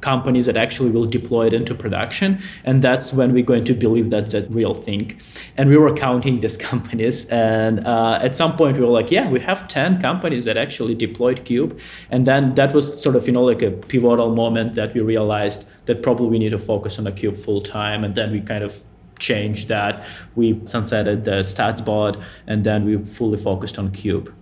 companies 0.00 0.46
that 0.46 0.56
actually 0.56 0.90
will 0.90 1.06
deploy 1.06 1.46
it 1.46 1.54
into 1.54 1.74
production 1.74 2.40
and 2.64 2.82
that's 2.82 3.12
when 3.12 3.32
we're 3.32 3.44
going 3.44 3.64
to 3.64 3.74
believe 3.74 4.10
that's 4.10 4.34
a 4.34 4.42
real 4.48 4.74
thing. 4.74 5.20
And 5.56 5.68
we 5.68 5.76
were 5.76 5.94
counting 5.94 6.40
these 6.40 6.56
companies 6.70 7.26
and 7.26 7.86
uh, 7.86 8.18
at 8.22 8.36
some 8.36 8.56
point 8.56 8.76
we 8.76 8.84
were 8.84 8.92
like 8.92 9.10
yeah 9.10 9.28
we 9.28 9.40
have 9.40 9.68
10 9.68 10.00
companies 10.00 10.44
that 10.44 10.56
actually 10.56 10.94
deployed 10.94 11.44
cube 11.44 11.78
and 12.10 12.26
then 12.26 12.54
that 12.54 12.74
was 12.74 13.00
sort 13.00 13.16
of 13.16 13.26
you 13.26 13.32
know 13.32 13.44
like 13.44 13.62
a 13.62 13.70
pivotal 13.70 14.34
moment 14.34 14.74
that 14.74 14.94
we 14.94 15.00
realized 15.00 15.66
that 15.86 16.02
probably 16.02 16.28
we 16.28 16.38
need 16.38 16.50
to 16.50 16.58
focus 16.58 16.98
on 16.98 17.04
the 17.04 17.12
cube 17.12 17.36
full 17.36 17.60
time 17.60 18.04
and 18.04 18.14
then 18.14 18.30
we 18.30 18.40
kind 18.40 18.62
of 18.62 18.82
changed 19.18 19.68
that. 19.68 20.04
We 20.36 20.54
sunsetted 20.54 21.24
the 21.24 21.42
stats 21.42 21.80
statsbot 21.80 22.22
and 22.46 22.64
then 22.64 22.84
we 22.84 23.04
fully 23.04 23.38
focused 23.38 23.78
on 23.78 23.90
cube 23.90 24.32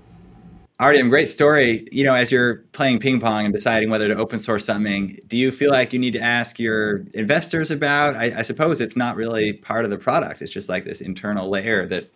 Artyom, 0.78 1.08
great 1.08 1.30
story. 1.30 1.86
You 1.90 2.04
know, 2.04 2.14
as 2.14 2.30
you're 2.30 2.56
playing 2.72 2.98
ping 2.98 3.18
pong 3.18 3.46
and 3.46 3.54
deciding 3.54 3.88
whether 3.88 4.08
to 4.08 4.16
open 4.16 4.38
source 4.38 4.66
something, 4.66 5.18
do 5.26 5.38
you 5.38 5.50
feel 5.50 5.70
like 5.70 5.94
you 5.94 5.98
need 5.98 6.12
to 6.12 6.20
ask 6.20 6.58
your 6.58 7.06
investors 7.14 7.70
about? 7.70 8.14
I, 8.14 8.32
I, 8.36 8.42
suppose 8.42 8.82
it's 8.82 8.94
not 8.94 9.16
really 9.16 9.54
part 9.54 9.86
of 9.86 9.90
the 9.90 9.96
product. 9.96 10.42
It's 10.42 10.52
just 10.52 10.68
like 10.68 10.84
this 10.84 11.00
internal 11.00 11.48
layer 11.48 11.86
that 11.86 12.10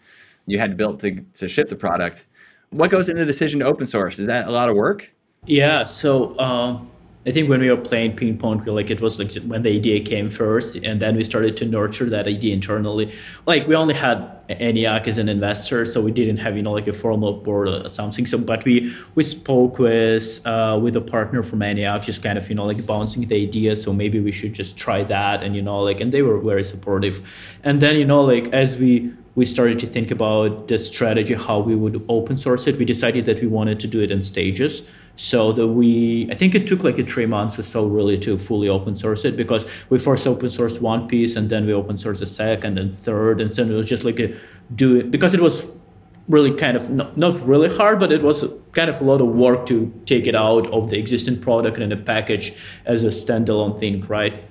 you 0.45 0.59
had 0.59 0.77
built 0.77 1.01
to, 1.01 1.23
to 1.35 1.49
ship 1.49 1.71
the 1.71 1.77
product. 1.77 2.27
What 2.69 2.91
goes 2.91 3.09
into 3.09 3.21
the 3.21 3.27
decision 3.27 3.61
to 3.61 3.67
open 3.67 3.87
source? 3.87 4.19
Is 4.19 4.27
that 4.27 4.47
a 4.47 4.51
lot 4.51 4.69
of 4.69 4.77
work? 4.77 5.11
Yeah. 5.47 5.85
So 5.85 6.39
um, 6.39 6.91
I 7.27 7.33
think 7.33 7.51
when 7.51 7.61
we 7.61 7.69
were 7.69 7.77
playing 7.77 8.17
ping 8.17 8.39
pong, 8.39 8.65
we 8.65 8.73
like 8.73 8.89
it 8.89 9.03
was 9.03 9.19
like 9.19 9.35
when 9.45 9.63
the 9.63 9.71
idea 9.71 10.01
came 10.01 10.31
first, 10.31 10.77
and 10.77 11.03
then 11.03 11.17
we 11.17 11.25
started 11.25 11.55
to 11.59 11.67
nurture 11.67 12.09
that 12.09 12.27
idea 12.27 12.55
internally. 12.55 13.13
Like 13.45 13.67
we 13.67 13.75
only 13.75 13.93
had 13.93 14.39
ENIAC 14.49 15.07
as 15.07 15.19
an 15.19 15.29
investor, 15.29 15.85
so 15.85 16.01
we 16.01 16.13
didn't 16.13 16.39
have 16.39 16.57
you 16.57 16.63
know 16.63 16.73
like 16.73 16.87
a 16.87 16.95
formal 16.95 17.35
board 17.35 17.69
or 17.69 17.89
something. 17.91 18.25
So, 18.25 18.39
but 18.39 18.65
we 18.65 18.95
we 19.17 19.23
spoke 19.23 19.79
with 19.79 20.41
uh, 20.47 20.79
with 20.83 20.97
a 20.97 21.03
partner 21.03 21.43
from 21.43 21.61
ENIAC, 21.61 22.03
just 22.03 22.23
kind 22.23 22.39
of 22.39 22.49
you 22.49 22.55
know 22.55 22.65
like 22.65 22.87
bouncing 22.87 23.27
the 23.27 23.43
idea. 23.43 23.77
So 23.77 23.93
maybe 23.93 24.19
we 24.19 24.33
should 24.33 24.55
just 24.55 24.79
try 24.79 25.05
that, 25.05 25.43
and 25.43 25.55
you 25.55 25.61
know 25.61 25.83
like, 25.83 26.01
and 26.01 26.13
they 26.13 26.23
were 26.23 26.39
very 26.39 26.65
supportive. 26.65 27.21
And 27.63 27.83
then 27.83 27.97
you 27.97 28.07
know 28.07 28.23
like 28.23 28.51
as 28.55 28.79
we 28.79 29.13
we 29.35 29.45
started 29.45 29.79
to 29.81 29.87
think 29.87 30.11
about 30.11 30.69
the 30.69 30.79
strategy, 30.79 31.35
how 31.35 31.61
we 31.61 31.77
would 31.77 32.03
open 32.09 32.39
source 32.39 32.67
it. 32.67 32.79
We 32.79 32.87
decided 32.87 33.27
that 33.27 33.43
we 33.43 33.47
wanted 33.47 33.79
to 33.81 33.87
do 33.87 34.01
it 34.01 34.11
in 34.11 34.23
stages 34.23 34.83
so 35.21 35.53
that 35.53 35.67
we 35.67 36.27
i 36.31 36.35
think 36.35 36.55
it 36.55 36.67
took 36.67 36.83
like 36.83 36.99
a 36.99 37.05
three 37.05 37.27
months 37.27 37.59
or 37.59 37.63
so 37.63 37.87
really 37.87 38.17
to 38.17 38.39
fully 38.39 38.71
open 38.71 38.97
source 38.97 39.23
it 39.27 39.37
because 39.37 39.67
we 39.91 39.99
first 39.99 40.27
open 40.27 40.49
sourced 40.49 40.81
one 40.81 41.07
piece 41.07 41.37
and 41.37 41.51
then 41.51 41.67
we 41.67 41.75
open 41.75 41.95
sourced 41.97 42.23
a 42.23 42.27
second 42.27 42.79
and 42.79 42.97
third 42.97 43.39
and 43.39 43.53
then 43.53 43.71
it 43.71 43.75
was 43.75 43.87
just 43.87 44.03
like 44.03 44.19
a 44.19 44.35
do 44.75 44.97
it 44.97 45.11
because 45.11 45.35
it 45.35 45.41
was 45.41 45.67
really 46.27 46.55
kind 46.55 46.75
of 46.75 46.89
not, 46.89 47.19
not 47.19 47.39
really 47.47 47.69
hard 47.69 48.01
but 48.01 48.11
it 48.11 48.23
was 48.23 48.47
kind 48.73 48.89
of 48.89 48.99
a 49.03 49.05
lot 49.05 49.21
of 49.21 49.29
work 49.29 49.67
to 49.67 49.93
take 50.07 50.27
it 50.27 50.35
out 50.35 50.67
of 50.69 50.89
the 50.89 50.99
existing 50.99 51.39
product 51.39 51.77
and 51.77 51.93
a 51.93 51.99
package 51.99 52.55
as 52.87 53.05
a 53.05 53.09
standalone 53.09 53.79
thing 53.79 54.01
right? 54.07 54.43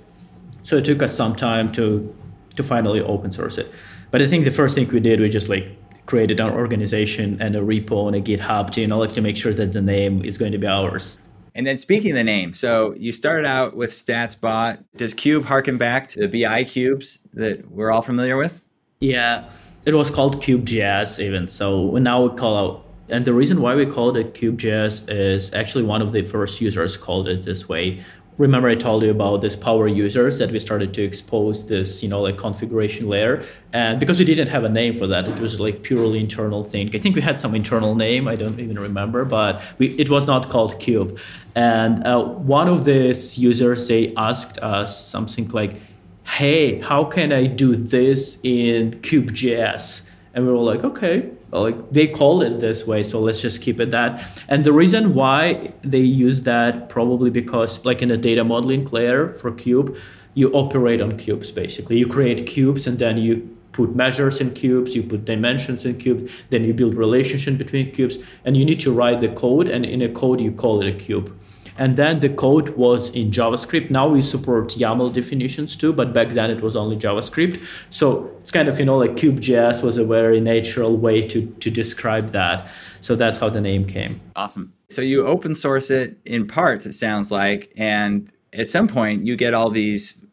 So 0.61 0.77
it 0.77 0.85
took 0.85 1.01
us 1.01 1.15
some 1.15 1.35
time 1.35 1.71
to 1.71 2.15
to 2.57 2.61
finally 2.61 3.01
open 3.01 3.31
source 3.31 3.57
it. 3.57 3.71
But 4.11 4.21
i 4.21 4.27
think 4.27 4.43
the 4.45 4.51
first 4.51 4.75
thing 4.75 4.87
we 4.89 4.99
did 4.99 5.19
we 5.19 5.29
just 5.29 5.49
like 5.49 5.78
created 6.09 6.39
an 6.39 6.49
organization 6.49 7.37
and 7.39 7.55
a 7.55 7.59
repo 7.59 8.07
and 8.07 8.15
a 8.15 8.21
GitHub 8.21 8.71
to, 8.71 8.87
know, 8.87 8.97
like 8.97 9.13
to 9.13 9.21
make 9.21 9.37
sure 9.37 9.53
that 9.53 9.71
the 9.73 9.81
name 9.81 10.25
is 10.25 10.39
going 10.39 10.51
to 10.51 10.57
be 10.57 10.65
ours. 10.65 11.19
And 11.53 11.67
then 11.67 11.77
speaking 11.77 12.11
of 12.11 12.17
the 12.17 12.23
name, 12.23 12.53
so 12.53 12.95
you 12.95 13.13
started 13.13 13.45
out 13.45 13.75
with 13.75 13.91
StatsBot. 13.91 14.83
Does 14.97 15.13
Cube 15.13 15.45
harken 15.45 15.77
back 15.77 16.07
to 16.09 16.27
the 16.27 16.43
BI 16.43 16.63
cubes 16.63 17.19
that 17.33 17.69
we're 17.71 17.91
all 17.91 18.01
familiar 18.01 18.37
with? 18.37 18.61
Yeah, 18.99 19.49
it 19.85 19.93
was 19.93 20.09
called 20.09 20.41
CubeJS 20.41 21.23
even. 21.23 21.47
So 21.47 21.91
now 21.97 22.23
we 22.23 22.35
call 22.35 22.57
out, 22.57 22.85
and 23.07 23.23
the 23.25 23.33
reason 23.33 23.61
why 23.61 23.75
we 23.75 23.85
called 23.85 24.17
it 24.17 24.33
CubeJS 24.33 25.09
is 25.09 25.53
actually 25.53 25.83
one 25.83 26.01
of 26.01 26.11
the 26.11 26.23
first 26.23 26.59
users 26.59 26.97
called 26.97 27.27
it 27.27 27.43
this 27.43 27.69
way 27.69 28.03
remember 28.39 28.69
I 28.69 28.75
told 28.75 29.03
you 29.03 29.11
about 29.11 29.41
this 29.41 29.55
power 29.55 29.87
users 29.87 30.37
that 30.39 30.49
we 30.49 30.59
started 30.59 30.93
to 30.93 31.03
expose 31.03 31.67
this, 31.67 32.01
you 32.01 32.07
know, 32.07 32.21
like 32.21 32.37
configuration 32.37 33.09
layer. 33.09 33.43
And 33.73 33.99
because 33.99 34.17
we 34.17 34.25
didn't 34.25 34.47
have 34.47 34.63
a 34.63 34.69
name 34.69 34.97
for 34.97 35.07
that, 35.07 35.27
it 35.27 35.39
was 35.39 35.59
like 35.59 35.83
purely 35.83 36.19
internal 36.19 36.63
thing. 36.63 36.89
I 36.95 36.99
think 36.99 37.15
we 37.15 37.21
had 37.21 37.39
some 37.39 37.53
internal 37.53 37.95
name, 37.95 38.27
I 38.29 38.37
don't 38.37 38.59
even 38.59 38.79
remember, 38.79 39.25
but 39.25 39.61
we, 39.77 39.89
it 39.99 40.09
was 40.09 40.25
not 40.25 40.49
called 40.49 40.79
Cube. 40.79 41.19
And 41.53 42.07
uh, 42.07 42.23
one 42.23 42.69
of 42.69 42.85
these 42.85 43.37
users, 43.37 43.87
they 43.89 44.13
asked 44.15 44.57
us 44.59 45.05
something 45.05 45.49
like, 45.49 45.75
hey, 46.23 46.79
how 46.79 47.03
can 47.03 47.33
I 47.33 47.45
do 47.45 47.75
this 47.75 48.37
in 48.41 49.01
Cube.js? 49.01 50.03
And 50.33 50.45
we 50.45 50.51
were 50.53 50.59
like, 50.59 50.85
okay, 50.85 51.29
like 51.51 51.91
they 51.91 52.07
call 52.07 52.41
it 52.41 52.59
this 52.59 52.85
way 52.85 53.03
so 53.03 53.19
let's 53.19 53.41
just 53.41 53.61
keep 53.61 53.79
it 53.79 53.91
that. 53.91 54.43
And 54.47 54.63
the 54.63 54.73
reason 54.73 55.13
why 55.13 55.73
they 55.81 55.99
use 55.99 56.41
that 56.41 56.89
probably 56.89 57.29
because 57.29 57.83
like 57.85 58.01
in 58.01 58.11
a 58.11 58.17
data 58.17 58.43
modeling 58.43 58.85
layer 58.85 59.33
for 59.33 59.51
cube 59.51 59.95
you 60.33 60.51
operate 60.51 61.01
on 61.01 61.17
cubes 61.17 61.51
basically. 61.51 61.97
You 61.97 62.07
create 62.07 62.45
cubes 62.45 62.85
and 62.87 62.99
then 62.99 63.17
you 63.17 63.55
put 63.71 63.95
measures 63.95 64.41
in 64.41 64.51
cubes 64.51 64.95
you 64.95 65.03
put 65.03 65.25
dimensions 65.25 65.85
in 65.85 65.97
cubes 65.97 66.31
then 66.49 66.63
you 66.63 66.73
build 66.73 66.95
relationship 66.95 67.57
between 67.57 67.91
cubes 67.91 68.17
and 68.43 68.57
you 68.57 68.65
need 68.65 68.79
to 68.79 68.91
write 68.91 69.19
the 69.19 69.29
code 69.29 69.69
and 69.69 69.85
in 69.85 70.01
a 70.01 70.09
code 70.09 70.41
you 70.41 70.51
call 70.51 70.81
it 70.81 70.87
a 70.87 70.97
cube 70.97 71.31
and 71.79 71.95
then 71.95 72.19
the 72.19 72.27
code 72.27 72.69
was 72.75 73.09
in 73.11 73.31
JavaScript. 73.31 73.89
Now 73.89 74.09
we 74.09 74.21
support 74.21 74.67
YAML 74.67 75.13
definitions 75.13 75.77
too, 75.77 75.93
but 75.93 76.13
back 76.13 76.31
then 76.31 76.51
it 76.51 76.61
was 76.61 76.75
only 76.75 76.97
JavaScript. 76.97 77.65
So 77.89 78.29
it's 78.41 78.51
kind 78.51 78.67
of, 78.67 78.77
you 78.77 78.85
know, 78.85 78.97
like 78.97 79.15
Cube.js 79.15 79.81
was 79.81 79.97
a 79.97 80.03
very 80.03 80.41
natural 80.41 80.97
way 80.97 81.21
to, 81.29 81.45
to 81.45 81.71
describe 81.71 82.29
that. 82.29 82.67
So 82.99 83.15
that's 83.15 83.37
how 83.37 83.49
the 83.49 83.61
name 83.61 83.85
came. 83.85 84.19
Awesome. 84.35 84.73
So 84.89 85.01
you 85.01 85.25
open 85.25 85.55
source 85.55 85.89
it 85.89 86.17
in 86.25 86.47
parts, 86.47 86.85
it 86.85 86.93
sounds 86.93 87.31
like. 87.31 87.71
And 87.77 88.29
at 88.51 88.67
some 88.67 88.89
point 88.89 89.25
you 89.25 89.37
get 89.37 89.53
all 89.53 89.69
these 89.69 90.25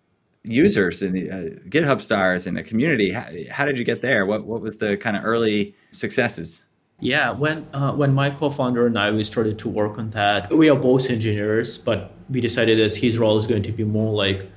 users 0.43 1.01
and 1.01 1.17
uh, 1.17 1.61
GitHub 1.69 2.01
stars 2.01 2.49
and 2.49 2.57
the 2.57 2.65
community. 2.65 3.13
How, 3.13 3.27
how 3.53 3.65
did 3.67 3.79
you 3.79 3.85
get 3.85 4.01
there? 4.01 4.27
What, 4.27 4.47
what 4.47 4.63
was 4.63 4.79
the 4.79 4.97
kind 4.97 5.17
of 5.17 5.25
early 5.25 5.77
successes? 5.93 6.65
Yeah, 6.99 7.33
when 7.33 7.67
uh, 7.75 7.93
when 7.93 8.15
my 8.15 8.31
co-founder 8.31 8.87
and 8.87 8.99
I 8.99 9.11
we 9.11 9.23
started 9.23 9.59
to 9.59 9.69
work 9.69 9.99
on 9.99 10.11
that, 10.11 10.53
we 10.53 10.71
are 10.71 10.77
both 10.77 11.11
engineers, 11.11 11.77
but 11.77 12.13
we 12.31 12.41
decided 12.41 12.79
that 12.79 12.97
his 12.97 13.19
role 13.19 13.37
is 13.39 13.47
going 13.47 13.63
to 13.65 13.73
be 13.73 13.85
more 13.85 14.15
like 14.15 14.51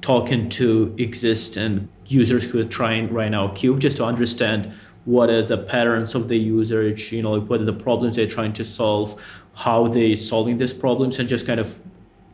talking 0.00 0.48
to 0.48 0.94
existing 0.98 1.88
users 2.06 2.44
who 2.44 2.60
are 2.60 2.64
trying 2.64 3.12
right 3.12 3.30
now 3.30 3.48
Cube, 3.48 3.80
just 3.80 3.96
to 3.96 4.04
understand 4.04 4.72
what 5.06 5.28
are 5.28 5.42
the 5.42 5.58
patterns 5.58 6.14
of 6.14 6.28
the 6.28 6.36
usage, 6.36 7.12
you 7.12 7.22
know, 7.22 7.32
like 7.32 7.50
what 7.50 7.60
are 7.60 7.64
the 7.64 7.72
problems 7.72 8.14
they're 8.14 8.26
trying 8.26 8.52
to 8.52 8.64
solve, 8.64 9.20
how 9.54 9.88
they 9.88 10.14
solving 10.14 10.58
these 10.58 10.72
problems, 10.72 11.18
and 11.18 11.28
just 11.28 11.46
kind 11.46 11.58
of 11.58 11.80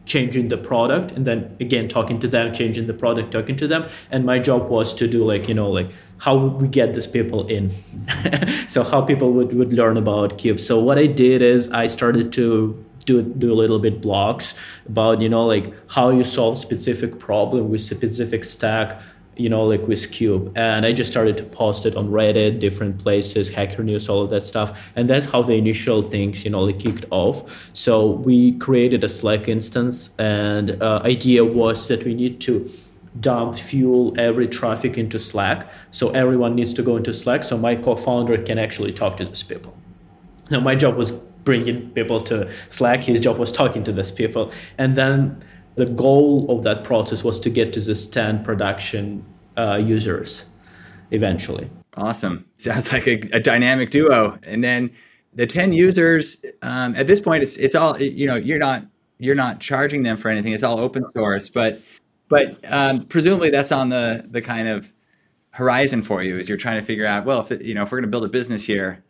changing 0.04 0.48
the 0.48 0.56
product 0.56 1.12
and 1.12 1.24
then 1.24 1.56
again 1.60 1.88
talking 1.88 2.18
to 2.18 2.26
them 2.26 2.52
changing 2.52 2.86
the 2.86 2.94
product 2.94 3.32
talking 3.32 3.56
to 3.56 3.68
them. 3.68 3.88
And 4.10 4.24
my 4.26 4.38
job 4.38 4.68
was 4.68 4.94
to 4.94 5.08
do 5.08 5.24
like 5.24 5.48
you 5.48 5.54
know 5.54 5.70
like 5.70 5.88
how 6.18 6.36
would 6.36 6.60
we 6.62 6.68
get 6.68 6.94
these 6.94 7.06
people 7.06 7.46
in? 7.46 7.72
So 8.68 8.82
how 8.84 9.02
people 9.02 9.32
would, 9.32 9.52
would 9.54 9.72
learn 9.72 9.98
about 9.98 10.38
cube. 10.38 10.58
So 10.58 10.80
what 10.80 10.98
i 10.98 11.06
did 11.06 11.42
is 11.42 11.70
i 11.70 11.86
started 11.86 12.32
to 12.32 12.84
do 13.04 13.22
do 13.22 13.52
a 13.52 13.58
little 13.62 13.78
bit 13.78 14.00
blogs 14.00 14.54
about 14.86 15.20
you 15.20 15.28
know 15.28 15.44
like 15.44 15.72
how 15.90 16.10
you 16.10 16.24
solve 16.24 16.58
specific 16.58 17.18
problem 17.18 17.70
with 17.70 17.80
specific 17.80 18.44
stack 18.44 19.00
you 19.42 19.48
know, 19.48 19.64
like 19.64 19.88
with 19.88 20.12
Cube. 20.12 20.52
And 20.54 20.86
I 20.86 20.92
just 20.92 21.10
started 21.10 21.36
to 21.38 21.42
post 21.42 21.84
it 21.84 21.96
on 21.96 22.08
Reddit, 22.10 22.60
different 22.60 22.98
places, 22.98 23.48
Hacker 23.48 23.82
News, 23.82 24.08
all 24.08 24.22
of 24.22 24.30
that 24.30 24.44
stuff. 24.44 24.92
And 24.94 25.10
that's 25.10 25.26
how 25.26 25.42
the 25.42 25.54
initial 25.54 26.00
things, 26.00 26.44
you 26.44 26.50
know, 26.50 26.62
like 26.62 26.78
kicked 26.78 27.04
off. 27.10 27.70
So 27.72 28.06
we 28.06 28.52
created 28.52 29.02
a 29.02 29.08
Slack 29.08 29.48
instance, 29.48 30.10
and 30.18 30.80
uh, 30.80 31.02
idea 31.04 31.44
was 31.44 31.88
that 31.88 32.04
we 32.04 32.14
need 32.14 32.40
to 32.42 32.70
dump 33.18 33.56
fuel 33.56 34.14
every 34.16 34.46
traffic 34.46 34.96
into 34.96 35.18
Slack. 35.18 35.68
So 35.90 36.10
everyone 36.10 36.54
needs 36.54 36.72
to 36.74 36.82
go 36.82 36.96
into 36.96 37.12
Slack. 37.12 37.42
So 37.42 37.58
my 37.58 37.74
co-founder 37.74 38.38
can 38.38 38.58
actually 38.58 38.92
talk 38.92 39.16
to 39.16 39.24
these 39.24 39.42
people. 39.42 39.74
Now 40.50 40.60
my 40.60 40.76
job 40.76 40.96
was 40.96 41.10
bringing 41.10 41.90
people 41.90 42.20
to 42.20 42.48
Slack. 42.68 43.00
His 43.00 43.20
job 43.20 43.38
was 43.38 43.50
talking 43.50 43.82
to 43.84 43.92
these 43.92 44.12
people, 44.12 44.52
and 44.78 44.96
then 44.96 45.42
the 45.74 45.86
goal 45.86 46.50
of 46.50 46.62
that 46.64 46.84
process 46.84 47.24
was 47.24 47.40
to 47.40 47.50
get 47.50 47.72
to 47.72 47.80
the 47.80 47.94
10 47.94 48.44
production 48.44 49.24
uh, 49.56 49.76
users 49.76 50.44
eventually. 51.10 51.70
Awesome. 51.96 52.46
Sounds 52.56 52.92
like 52.92 53.06
a, 53.06 53.20
a, 53.32 53.40
dynamic 53.40 53.90
duo. 53.90 54.38
And 54.44 54.64
then 54.64 54.90
the 55.34 55.46
10 55.46 55.72
users, 55.72 56.42
um, 56.62 56.94
at 56.96 57.06
this 57.06 57.20
point, 57.20 57.42
it's, 57.42 57.58
it's 57.58 57.74
all, 57.74 57.98
you 58.00 58.26
know, 58.26 58.36
you're 58.36 58.58
not, 58.58 58.86
you're 59.18 59.34
not 59.34 59.60
charging 59.60 60.02
them 60.02 60.16
for 60.16 60.30
anything. 60.30 60.52
It's 60.52 60.62
all 60.62 60.80
open 60.80 61.04
source, 61.10 61.50
but, 61.50 61.80
but 62.28 62.56
um, 62.72 63.02
presumably 63.02 63.50
that's 63.50 63.72
on 63.72 63.90
the, 63.90 64.26
the 64.30 64.40
kind 64.40 64.68
of 64.68 64.90
horizon 65.50 66.02
for 66.02 66.22
you 66.22 66.38
as 66.38 66.48
you're 66.48 66.58
trying 66.58 66.80
to 66.80 66.84
figure 66.84 67.06
out, 67.06 67.26
well, 67.26 67.40
if, 67.40 67.52
it, 67.52 67.62
you 67.62 67.74
know, 67.74 67.82
if 67.82 67.92
we're 67.92 67.98
going 67.98 68.08
to 68.08 68.10
build 68.10 68.24
a 68.24 68.28
business 68.28 68.64
here, 68.64 69.04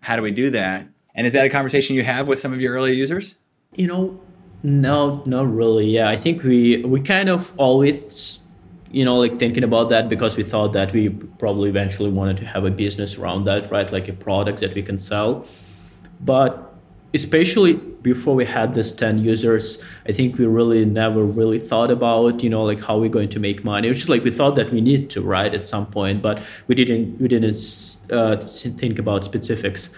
how 0.00 0.14
do 0.14 0.22
we 0.22 0.30
do 0.30 0.50
that? 0.50 0.86
And 1.14 1.26
is 1.26 1.32
that 1.32 1.46
a 1.46 1.48
conversation 1.48 1.96
you 1.96 2.04
have 2.04 2.28
with 2.28 2.38
some 2.38 2.52
of 2.52 2.60
your 2.60 2.74
early 2.74 2.94
users? 2.94 3.36
You 3.74 3.86
know, 3.86 4.20
no, 4.62 5.22
not 5.24 5.52
really. 5.52 5.86
Yeah, 5.86 6.08
I 6.08 6.16
think 6.16 6.42
we 6.42 6.82
we 6.82 7.00
kind 7.00 7.28
of 7.28 7.52
always, 7.56 8.38
you 8.96 9.04
know, 9.04 9.16
like 9.16 9.34
thinking 9.34 9.62
about 9.62 9.90
that 9.90 10.08
because 10.08 10.38
we 10.38 10.42
thought 10.42 10.72
that 10.72 10.90
we 10.94 11.10
probably 11.38 11.68
eventually 11.68 12.10
wanted 12.10 12.38
to 12.38 12.46
have 12.46 12.64
a 12.64 12.70
business 12.70 13.18
around 13.18 13.44
that, 13.44 13.70
right? 13.70 13.92
Like 13.92 14.08
a 14.08 14.14
product 14.14 14.60
that 14.60 14.72
we 14.74 14.82
can 14.82 14.98
sell. 14.98 15.46
But 16.22 16.72
especially 17.12 17.74
before 17.74 18.34
we 18.34 18.46
had 18.46 18.74
this 18.74 18.90
10 18.92 19.18
users 19.18 19.78
i 20.08 20.12
think 20.12 20.36
we 20.38 20.44
really 20.44 20.84
never 20.84 21.22
really 21.24 21.58
thought 21.58 21.90
about 21.90 22.42
you 22.42 22.50
know 22.50 22.64
like 22.64 22.82
how 22.82 22.98
we're 22.98 23.08
going 23.08 23.28
to 23.28 23.38
make 23.38 23.64
money 23.64 23.86
it 23.86 23.90
was 23.90 23.98
just 23.98 24.08
like 24.08 24.24
we 24.24 24.30
thought 24.30 24.54
that 24.56 24.70
we 24.72 24.80
need 24.80 25.08
to 25.08 25.22
right 25.22 25.54
at 25.54 25.66
some 25.66 25.86
point 25.86 26.20
but 26.20 26.42
we 26.66 26.74
didn't 26.74 27.18
we 27.20 27.28
didn't 27.28 27.56
uh, 28.10 28.36
think 28.82 28.98
about 28.98 29.24
specifics 29.24 29.88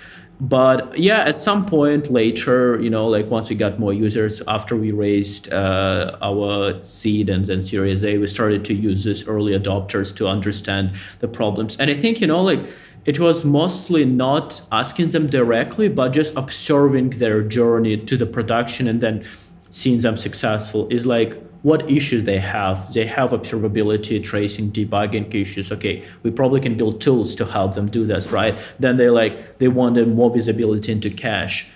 but 0.40 0.96
yeah 0.96 1.20
at 1.20 1.40
some 1.40 1.66
point 1.66 2.10
later 2.10 2.80
you 2.80 2.88
know 2.88 3.08
like 3.08 3.26
once 3.26 3.50
we 3.50 3.56
got 3.56 3.78
more 3.78 3.92
users 3.92 4.40
after 4.46 4.76
we 4.76 4.92
raised 4.92 5.52
uh, 5.52 6.16
our 6.22 6.82
seed 6.84 7.28
and 7.28 7.46
then 7.46 7.62
series 7.62 8.04
a 8.04 8.18
we 8.18 8.26
started 8.26 8.64
to 8.64 8.72
use 8.72 9.04
these 9.04 9.26
early 9.26 9.52
adopters 9.52 10.14
to 10.14 10.28
understand 10.28 10.92
the 11.18 11.28
problems. 11.28 11.76
And 11.78 11.90
i 11.90 11.94
think 11.94 12.20
you 12.20 12.26
know 12.26 12.42
like 12.42 12.64
it 13.04 13.18
was 13.18 13.44
mostly 13.44 14.04
not 14.04 14.60
asking 14.70 15.10
them 15.10 15.26
directly 15.26 15.88
but 15.88 16.10
just 16.10 16.36
observing 16.36 17.10
their 17.10 17.42
journey 17.42 17.96
to 17.96 18.16
the 18.16 18.26
production 18.26 18.86
and 18.86 19.00
then 19.00 19.24
seeing 19.70 20.00
them 20.00 20.16
successful. 20.16 20.88
Is 20.90 21.06
like 21.06 21.40
what 21.62 21.90
issue 21.90 22.22
they 22.22 22.38
have. 22.38 22.92
They 22.92 23.06
have 23.06 23.30
observability, 23.30 24.22
tracing, 24.22 24.70
debugging 24.72 25.34
issues. 25.34 25.72
Okay, 25.72 26.04
we 26.22 26.30
probably 26.30 26.60
can 26.60 26.76
build 26.76 27.00
tools 27.00 27.34
to 27.36 27.44
help 27.44 27.74
them 27.74 27.86
do 27.88 28.06
this, 28.06 28.30
right? 28.30 28.54
Then 28.78 28.96
they 28.96 29.10
like 29.10 29.58
they 29.58 29.68
wanted 29.68 30.08
more 30.14 30.30
visibility 30.30 30.92
into 30.92 31.10
cache. 31.10 31.68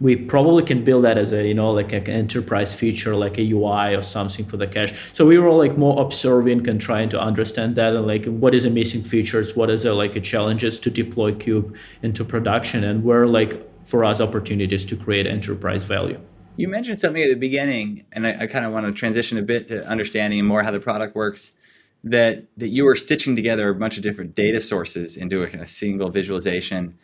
We 0.00 0.16
probably 0.16 0.64
can 0.64 0.82
build 0.82 1.04
that 1.04 1.16
as 1.16 1.32
a 1.32 1.46
you 1.46 1.54
know 1.54 1.70
like 1.72 1.92
an 1.92 2.08
enterprise 2.08 2.74
feature, 2.74 3.14
like 3.14 3.38
a 3.38 3.52
UI 3.52 3.94
or 3.94 4.02
something 4.02 4.46
for 4.46 4.56
the 4.56 4.66
cache. 4.66 4.94
So 5.12 5.26
we 5.26 5.38
were 5.38 5.52
like 5.52 5.76
more 5.76 6.00
observing 6.00 6.66
and 6.68 6.80
trying 6.80 7.10
to 7.10 7.20
understand 7.20 7.76
that 7.76 7.94
and 7.94 8.06
like 8.06 8.24
what 8.24 8.54
is 8.54 8.64
the 8.64 8.70
missing 8.70 9.04
features, 9.04 9.54
what 9.54 9.70
is 9.70 9.82
the 9.82 9.94
like 9.94 10.20
challenges 10.22 10.80
to 10.80 10.90
deploy 10.90 11.34
Cube 11.34 11.76
into 12.02 12.24
production, 12.24 12.82
and 12.82 13.04
where 13.04 13.26
like 13.26 13.68
for 13.86 14.04
us 14.04 14.20
opportunities 14.20 14.84
to 14.86 14.96
create 14.96 15.26
enterprise 15.26 15.84
value. 15.84 16.18
You 16.56 16.68
mentioned 16.68 16.98
something 16.98 17.22
at 17.22 17.28
the 17.28 17.36
beginning, 17.36 18.04
and 18.12 18.26
I, 18.26 18.42
I 18.42 18.46
kind 18.46 18.64
of 18.64 18.72
want 18.72 18.86
to 18.86 18.92
transition 18.92 19.38
a 19.38 19.42
bit 19.42 19.68
to 19.68 19.86
understanding 19.86 20.44
more 20.44 20.62
how 20.62 20.70
the 20.70 20.80
product 20.80 21.14
works. 21.14 21.52
That 22.04 22.44
that 22.56 22.68
you 22.68 22.84
were 22.84 22.96
stitching 22.96 23.36
together 23.36 23.68
a 23.68 23.74
bunch 23.76 23.96
of 23.96 24.02
different 24.02 24.34
data 24.34 24.60
sources 24.60 25.16
into 25.16 25.42
a 25.44 25.46
kind 25.46 25.62
of 25.62 25.68
single 25.68 26.10
visualization. 26.10 26.98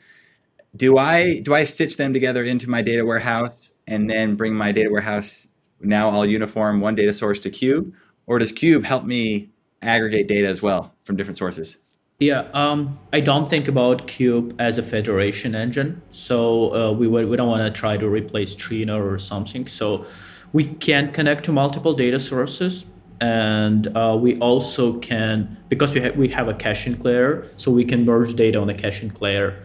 Do 0.75 0.99
I 0.99 1.39
do 1.39 1.55
I 1.55 1.65
stitch 1.65 1.97
them 1.97 2.13
together 2.13 2.43
into 2.43 2.69
my 2.69 2.83
data 2.83 3.07
warehouse 3.07 3.75
and 3.87 4.11
then 4.11 4.35
bring 4.35 4.55
my 4.55 4.73
data 4.73 4.91
warehouse 4.91 5.47
now 5.81 6.11
all 6.11 6.27
uniform 6.27 6.81
one 6.81 6.97
data 6.97 7.13
source 7.13 7.39
to 7.41 7.51
Cube, 7.51 7.95
or 8.27 8.41
does 8.41 8.51
Cube 8.51 8.85
help 8.85 9.05
me 9.05 9.51
aggregate 9.83 10.27
data 10.27 10.49
as 10.49 10.61
well 10.61 10.93
from 11.05 11.17
different 11.17 11.39
sources? 11.39 11.79
Yeah, 12.21 12.49
um, 12.53 12.99
I 13.13 13.21
don't 13.21 13.49
think 13.49 13.69
about 13.69 14.09
Cube 14.09 14.53
as 14.59 14.77
a 14.77 14.83
federation 14.83 15.55
engine. 15.55 16.03
So 16.11 16.75
uh, 16.75 16.93
we, 16.93 17.07
we 17.07 17.37
don't 17.37 17.49
want 17.49 17.63
to 17.63 17.71
try 17.71 17.97
to 17.97 18.09
replace 18.09 18.57
Trino 18.57 19.01
or 19.01 19.21
something. 19.21 19.69
So 19.69 20.05
we 20.53 20.65
can 20.65 21.13
connect 21.13 21.45
to 21.45 21.53
multiple 21.53 21.95
data 21.95 22.19
sources. 22.19 22.87
And 23.21 23.87
uh, 23.97 24.19
we 24.21 24.37
also 24.39 24.99
can, 24.99 25.59
because 25.69 25.95
we, 25.95 26.01
ha- 26.01 26.13
we 26.17 26.27
have 26.31 26.49
a 26.49 26.55
caching 26.55 26.99
layer, 26.99 27.47
so 27.57 27.71
we 27.71 27.85
can 27.85 28.05
merge 28.05 28.35
data 28.35 28.61
on 28.61 28.69
a 28.69 28.75
caching 28.75 29.13
layer 29.21 29.63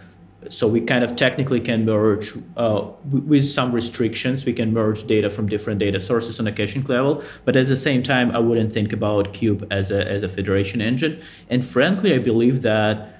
so 0.49 0.67
we 0.67 0.81
kind 0.81 1.03
of 1.03 1.15
technically 1.15 1.59
can 1.59 1.85
merge 1.85 2.33
uh, 2.57 2.85
with 3.11 3.45
some 3.45 3.71
restrictions 3.71 4.45
we 4.45 4.53
can 4.53 4.73
merge 4.73 5.05
data 5.05 5.29
from 5.29 5.47
different 5.47 5.79
data 5.79 5.99
sources 5.99 6.39
on 6.39 6.47
a 6.47 6.51
caching 6.51 6.83
level 6.83 7.23
but 7.45 7.55
at 7.55 7.67
the 7.67 7.75
same 7.75 8.01
time 8.03 8.31
i 8.31 8.39
wouldn't 8.39 8.71
think 8.71 8.93
about 8.93 9.33
cube 9.33 9.65
as 9.71 9.91
a, 9.91 10.07
as 10.09 10.23
a 10.23 10.27
federation 10.27 10.81
engine. 10.81 11.21
And 11.49 11.65
frankly 11.65 12.13
i 12.13 12.19
believe 12.19 12.61
that 12.63 13.19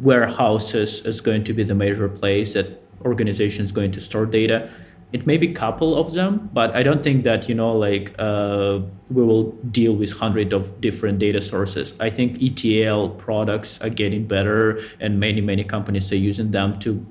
warehouses 0.00 1.04
is 1.04 1.20
going 1.20 1.44
to 1.44 1.52
be 1.52 1.62
the 1.62 1.74
major 1.74 2.08
place 2.08 2.54
that 2.54 2.82
organizations 3.04 3.72
going 3.72 3.92
to 3.92 4.00
store 4.00 4.26
data 4.26 4.70
it 5.12 5.26
may 5.26 5.38
be 5.38 5.52
couple 5.52 5.96
of 5.96 6.12
them, 6.12 6.50
but 6.52 6.74
I 6.74 6.82
don't 6.82 7.02
think 7.02 7.24
that 7.24 7.48
you 7.48 7.54
know 7.54 7.72
like 7.72 8.14
uh, 8.18 8.80
we 9.08 9.22
will 9.22 9.52
deal 9.70 9.94
with 9.94 10.12
hundred 10.12 10.52
of 10.52 10.80
different 10.80 11.18
data 11.18 11.40
sources. 11.40 11.94
I 12.00 12.10
think 12.10 12.42
ETL 12.42 13.10
products 13.10 13.80
are 13.80 13.88
getting 13.88 14.26
better, 14.26 14.80
and 15.00 15.20
many 15.20 15.40
many 15.40 15.64
companies 15.64 16.10
are 16.12 16.16
using 16.16 16.50
them 16.50 16.78
to 16.80 17.06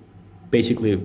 basically 0.51 1.01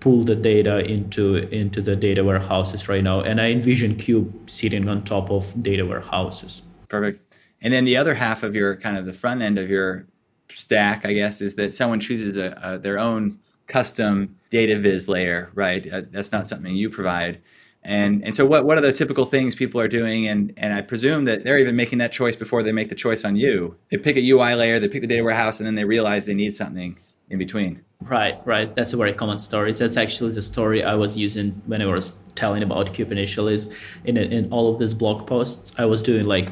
pull 0.00 0.22
the 0.22 0.36
data 0.36 0.84
into 0.84 1.36
into 1.48 1.80
the 1.80 1.96
data 1.96 2.22
warehouses 2.22 2.88
right 2.88 3.02
now. 3.02 3.20
And 3.22 3.40
I 3.40 3.50
envision 3.50 3.96
Cube 3.96 4.48
sitting 4.48 4.88
on 4.88 5.04
top 5.04 5.30
of 5.30 5.62
data 5.62 5.86
warehouses. 5.86 6.62
Perfect. 6.88 7.20
And 7.62 7.72
then 7.72 7.84
the 7.84 7.96
other 7.96 8.14
half 8.14 8.42
of 8.42 8.54
your 8.54 8.76
kind 8.76 8.96
of 8.96 9.06
the 9.06 9.12
front 9.12 9.40
end 9.40 9.58
of 9.58 9.70
your 9.70 10.06
stack, 10.50 11.06
I 11.06 11.12
guess, 11.14 11.40
is 11.40 11.54
that 11.56 11.74
someone 11.74 11.98
chooses 11.98 12.36
a, 12.36 12.58
a 12.62 12.78
their 12.78 12.98
own 12.98 13.38
custom 13.66 14.36
data 14.50 14.78
viz 14.78 15.08
layer, 15.08 15.50
right? 15.54 15.92
Uh, 15.92 16.02
that's 16.10 16.32
not 16.32 16.48
something 16.48 16.74
you 16.74 16.90
provide. 16.90 17.40
And, 17.82 18.24
and 18.24 18.34
so 18.34 18.44
what, 18.44 18.64
what 18.64 18.76
are 18.76 18.80
the 18.80 18.92
typical 18.92 19.24
things 19.24 19.54
people 19.54 19.80
are 19.80 19.86
doing? 19.86 20.26
And, 20.26 20.52
and 20.56 20.72
I 20.72 20.80
presume 20.80 21.24
that 21.26 21.44
they're 21.44 21.58
even 21.58 21.76
making 21.76 21.98
that 21.98 22.10
choice 22.10 22.34
before 22.34 22.64
they 22.64 22.72
make 22.72 22.88
the 22.88 22.96
choice 22.96 23.24
on 23.24 23.36
you. 23.36 23.76
They 23.90 23.96
pick 23.96 24.16
a 24.16 24.30
UI 24.30 24.54
layer, 24.54 24.80
they 24.80 24.88
pick 24.88 25.02
the 25.02 25.06
data 25.06 25.22
warehouse, 25.22 25.60
and 25.60 25.66
then 25.66 25.76
they 25.76 25.84
realize 25.84 26.26
they 26.26 26.34
need 26.34 26.54
something 26.54 26.98
in 27.30 27.38
between. 27.38 27.84
Right, 28.02 28.40
right. 28.44 28.74
That's 28.74 28.92
a 28.92 28.96
very 28.96 29.12
common 29.12 29.38
story. 29.38 29.72
That's 29.72 29.96
actually 29.96 30.32
the 30.32 30.42
story 30.42 30.82
I 30.82 30.94
was 30.94 31.16
using 31.16 31.62
when 31.66 31.80
I 31.80 31.86
was 31.86 32.12
telling 32.34 32.62
about. 32.62 32.98
Is 32.98 33.70
in, 34.04 34.16
in 34.16 34.52
all 34.52 34.72
of 34.72 34.80
these 34.80 34.94
blog 34.94 35.26
posts, 35.26 35.72
I 35.78 35.84
was 35.84 36.02
doing 36.02 36.24
like 36.24 36.50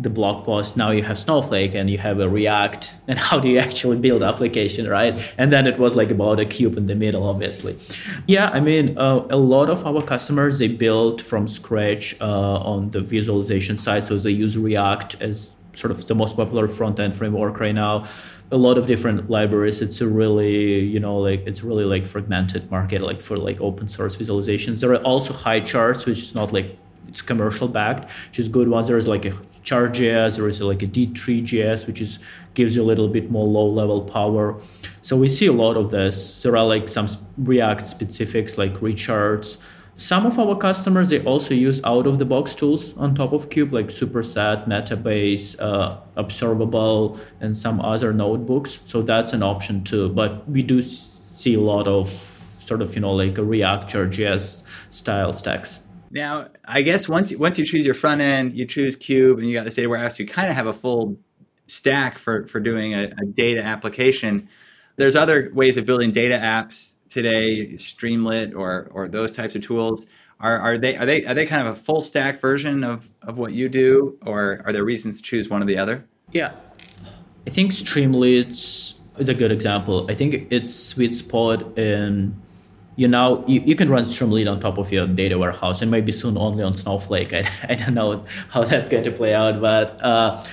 the 0.00 0.10
blog 0.10 0.44
post 0.44 0.76
now 0.76 0.90
you 0.90 1.02
have 1.02 1.18
snowflake 1.18 1.74
and 1.74 1.90
you 1.90 1.98
have 1.98 2.20
a 2.20 2.28
react 2.28 2.96
and 3.08 3.18
how 3.18 3.38
do 3.38 3.48
you 3.48 3.58
actually 3.58 3.98
build 3.98 4.22
application 4.22 4.88
right? 4.88 5.14
And 5.38 5.52
then 5.52 5.66
it 5.66 5.78
was 5.78 5.96
like 5.96 6.10
about 6.10 6.40
a 6.40 6.46
cube 6.46 6.76
in 6.76 6.86
the 6.86 6.94
middle 6.94 7.24
obviously. 7.24 7.76
Yeah 8.26 8.50
i 8.50 8.60
mean 8.60 8.96
uh, 8.98 9.26
a 9.30 9.36
lot 9.36 9.68
of 9.70 9.86
our 9.86 10.02
customers 10.02 10.58
they 10.58 10.68
build 10.68 11.22
from 11.22 11.46
scratch 11.48 12.20
uh, 12.20 12.72
on 12.72 12.90
the 12.90 13.00
visualization 13.00 13.78
side 13.78 14.08
so 14.08 14.18
they 14.18 14.30
use 14.30 14.56
react 14.56 15.20
as 15.20 15.52
sort 15.72 15.90
of 15.90 16.06
the 16.06 16.14
most 16.14 16.36
popular 16.36 16.68
front 16.68 16.98
end 17.00 17.14
framework 17.14 17.60
right 17.60 17.74
now. 17.74 18.06
A 18.52 18.56
lot 18.56 18.78
of 18.78 18.86
different 18.86 19.30
libraries 19.30 19.80
it's 19.80 20.00
a 20.00 20.08
really 20.08 20.80
you 20.80 20.98
know 20.98 21.18
like 21.18 21.46
it's 21.46 21.62
really 21.62 21.84
like 21.84 22.06
fragmented 22.06 22.70
market 22.70 23.00
like 23.00 23.20
for 23.20 23.36
like 23.38 23.60
open 23.60 23.88
source 23.88 24.16
visualizations. 24.16 24.80
There 24.80 24.92
are 24.92 25.02
also 25.02 25.32
Highcharts 25.32 26.06
which 26.06 26.18
is 26.18 26.34
not 26.34 26.52
like 26.52 26.76
it's 27.08 27.22
commercial 27.22 27.68
backed 27.68 28.10
which 28.28 28.40
is 28.40 28.48
good 28.48 28.68
ones. 28.68 28.88
There's 28.88 29.06
like 29.06 29.24
a 29.24 29.32
Chart.js 29.62 30.38
or 30.38 30.48
is 30.48 30.60
like 30.60 30.82
a 30.82 30.86
d3js 30.86 31.86
which 31.86 32.00
is 32.00 32.18
gives 32.54 32.76
you 32.76 32.82
a 32.82 32.88
little 32.90 33.08
bit 33.08 33.30
more 33.30 33.46
low 33.46 33.68
level 33.68 34.02
power 34.02 34.58
so 35.02 35.16
we 35.16 35.28
see 35.28 35.46
a 35.46 35.52
lot 35.52 35.76
of 35.76 35.90
this 35.90 36.42
there 36.42 36.56
are 36.56 36.66
like 36.66 36.88
some 36.88 37.06
react 37.38 37.86
specifics 37.86 38.58
like 38.58 38.74
recharts 38.80 39.58
some 39.96 40.24
of 40.24 40.38
our 40.38 40.56
customers 40.56 41.10
they 41.10 41.22
also 41.24 41.52
use 41.52 41.82
out 41.84 42.06
of 42.06 42.18
the 42.18 42.24
box 42.24 42.54
tools 42.54 42.96
on 42.96 43.14
top 43.14 43.34
of 43.34 43.50
cube 43.50 43.70
like 43.70 43.88
superset 43.88 44.66
metabase 44.66 45.60
uh, 45.60 45.98
observable 46.16 47.20
and 47.40 47.54
some 47.54 47.80
other 47.80 48.12
notebooks 48.12 48.80
so 48.86 49.02
that's 49.02 49.34
an 49.34 49.42
option 49.42 49.84
too 49.84 50.08
but 50.08 50.48
we 50.48 50.62
do 50.62 50.80
see 50.80 51.54
a 51.54 51.60
lot 51.60 51.86
of 51.86 52.08
sort 52.08 52.80
of 52.80 52.94
you 52.94 53.00
know 53.00 53.12
like 53.12 53.36
a 53.36 53.44
react 53.44 53.94
or 53.94 54.08
Chart.js 54.08 54.62
style 54.90 55.32
stacks 55.34 55.80
now, 56.10 56.48
I 56.64 56.82
guess 56.82 57.08
once 57.08 57.30
you, 57.30 57.38
once 57.38 57.58
you 57.58 57.64
choose 57.64 57.84
your 57.84 57.94
front 57.94 58.20
end, 58.20 58.52
you 58.52 58.66
choose 58.66 58.96
Cube, 58.96 59.38
and 59.38 59.48
you 59.48 59.54
got 59.54 59.64
this 59.64 59.74
data 59.74 59.88
warehouse, 59.88 60.18
you 60.18 60.26
kind 60.26 60.48
of 60.48 60.56
have 60.56 60.66
a 60.66 60.72
full 60.72 61.16
stack 61.66 62.18
for 62.18 62.46
for 62.46 62.58
doing 62.58 62.94
a, 62.94 63.04
a 63.04 63.24
data 63.26 63.62
application. 63.62 64.48
There's 64.96 65.14
other 65.14 65.50
ways 65.54 65.76
of 65.76 65.86
building 65.86 66.10
data 66.10 66.36
apps 66.36 66.96
today, 67.08 67.74
Streamlit 67.74 68.54
or 68.54 68.88
or 68.92 69.08
those 69.08 69.32
types 69.32 69.54
of 69.54 69.62
tools. 69.62 70.06
Are, 70.40 70.58
are 70.58 70.78
they 70.78 70.96
are 70.96 71.06
they 71.06 71.24
are 71.26 71.34
they 71.34 71.46
kind 71.46 71.66
of 71.66 71.74
a 71.74 71.78
full 71.78 72.00
stack 72.00 72.40
version 72.40 72.82
of, 72.82 73.10
of 73.22 73.38
what 73.38 73.52
you 73.52 73.68
do, 73.68 74.18
or 74.26 74.62
are 74.64 74.72
there 74.72 74.84
reasons 74.84 75.18
to 75.18 75.22
choose 75.22 75.48
one 75.48 75.62
or 75.62 75.66
the 75.66 75.78
other? 75.78 76.06
Yeah, 76.32 76.54
I 77.46 77.50
think 77.50 77.72
Streamlit 77.72 78.94
is 79.18 79.28
a 79.28 79.34
good 79.34 79.52
example. 79.52 80.10
I 80.10 80.14
think 80.14 80.50
it's 80.50 80.74
sweet 80.74 81.14
spot 81.14 81.78
in 81.78 82.40
you 82.96 83.08
know 83.08 83.44
you, 83.46 83.60
you 83.60 83.74
can 83.74 83.88
run 83.88 84.04
Streamlit 84.04 84.50
on 84.50 84.60
top 84.60 84.78
of 84.78 84.92
your 84.92 85.06
data 85.06 85.38
warehouse 85.38 85.82
and 85.82 85.90
maybe 85.90 86.12
soon 86.12 86.36
only 86.36 86.62
on 86.62 86.74
Snowflake. 86.74 87.32
I, 87.32 87.44
I 87.68 87.74
don't 87.74 87.94
know 87.94 88.24
how 88.48 88.64
that's 88.64 88.88
going 88.88 89.04
to 89.04 89.12
play 89.12 89.34
out, 89.34 89.60
but 89.60 90.02
uh, 90.02 90.44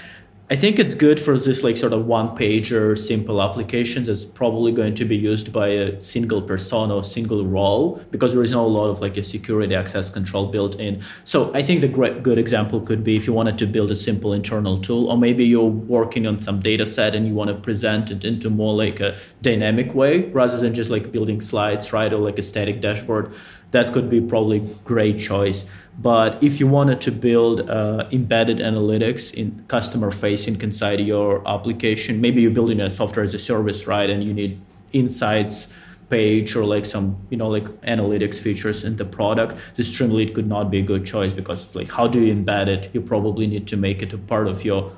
I 0.50 0.56
think 0.56 0.80
it's 0.80 0.96
good 0.96 1.20
for 1.20 1.38
this 1.38 1.62
like 1.62 1.75
sort 1.75 1.92
of 1.92 2.06
one 2.06 2.30
pager 2.30 2.98
simple 2.98 3.42
application 3.42 4.06
that's 4.06 4.24
probably 4.24 4.72
going 4.72 4.96
to 4.96 5.04
be 5.04 5.18
used 5.18 5.51
by 5.51 5.68
a 5.68 6.00
single 6.00 6.42
person 6.42 6.89
or 6.89 7.04
single 7.04 7.46
role 7.46 8.01
because 8.12 8.32
there 8.32 8.42
is 8.42 8.51
not 8.51 8.63
a 8.63 8.68
lot 8.68 8.88
of 8.88 9.01
like 9.01 9.18
a 9.18 9.25
security 9.25 9.75
access 9.75 10.10
control 10.10 10.48
built 10.48 10.75
in. 10.79 11.01
So 11.25 11.53
I 11.53 11.64
think 11.64 11.81
the 11.81 11.90
great 11.90 12.24
good 12.24 12.38
example 12.38 12.79
could 12.79 13.03
be 13.03 13.18
if 13.18 13.27
you 13.27 13.33
wanted 13.33 13.57
to 13.57 13.66
build 13.66 13.92
a 13.92 13.96
simple 13.96 14.31
internal 14.31 14.79
tool, 14.81 15.12
or 15.12 15.18
maybe 15.18 15.44
you're 15.44 15.66
working 15.66 16.25
on 16.25 16.42
some 16.42 16.62
data 16.62 16.86
set 16.86 17.14
and 17.14 17.27
you 17.27 17.33
want 17.33 17.50
to 17.50 17.55
present 17.57 18.10
it 18.10 18.24
into 18.24 18.50
more 18.50 18.74
like 18.74 19.01
a 19.01 19.18
dynamic 19.42 19.94
way 19.94 20.29
rather 20.29 20.57
than 20.57 20.74
just 20.74 20.90
like 20.90 21.12
building 21.12 21.42
slides, 21.42 21.92
right? 21.92 22.14
Or 22.14 22.20
like 22.20 22.40
a 22.40 22.44
static 22.44 22.79
dashboard 22.79 23.33
that 23.72 23.92
could 23.94 24.10
be 24.10 24.22
probably 24.22 24.60
great 24.86 25.18
choice. 25.20 25.66
But 26.00 26.42
if 26.44 26.60
you 26.60 26.68
wanted 26.68 27.01
to 27.01 27.12
build 27.12 27.70
uh, 27.70 28.08
embedded 28.12 28.60
analytics 28.60 29.34
in 29.34 29.66
customer 29.68 30.12
facing 30.12 30.62
inside 30.62 31.00
your 31.00 31.48
application, 31.48 32.22
maybe 32.22 32.42
you're 32.42 32.51
building 32.51 32.80
a 32.80 32.90
software 32.90 33.24
as 33.24 33.34
a 33.34 33.40
service, 33.40 33.88
right? 33.88 34.10
And 34.10 34.24
you 34.24 34.34
need 34.34 34.62
insights 34.94 35.68
page 36.10 36.56
or 36.56 36.64
like 36.64 36.86
some 36.86 37.18
you 37.30 37.38
know 37.38 37.50
like 37.50 37.66
analytics 37.82 38.40
features 38.40 38.86
in 38.86 38.96
the 38.96 39.03
product 39.03 39.60
the 39.75 39.84
streamlit 39.84 40.34
could 40.34 40.48
not 40.48 40.72
be 40.72 40.80
a 40.80 40.82
good 40.82 41.06
choice 41.06 41.34
because 41.34 41.66
it's 41.66 41.75
like 41.75 41.92
how 41.92 42.08
do 42.08 42.22
you 42.22 42.34
embed 42.34 42.68
it 42.68 42.90
you 42.94 43.01
probably 43.01 43.46
need 43.46 43.68
to 43.68 43.75
make 43.75 44.01
it 44.01 44.14
a 44.14 44.18
part 44.18 44.48
of 44.48 44.64
your 44.64 44.90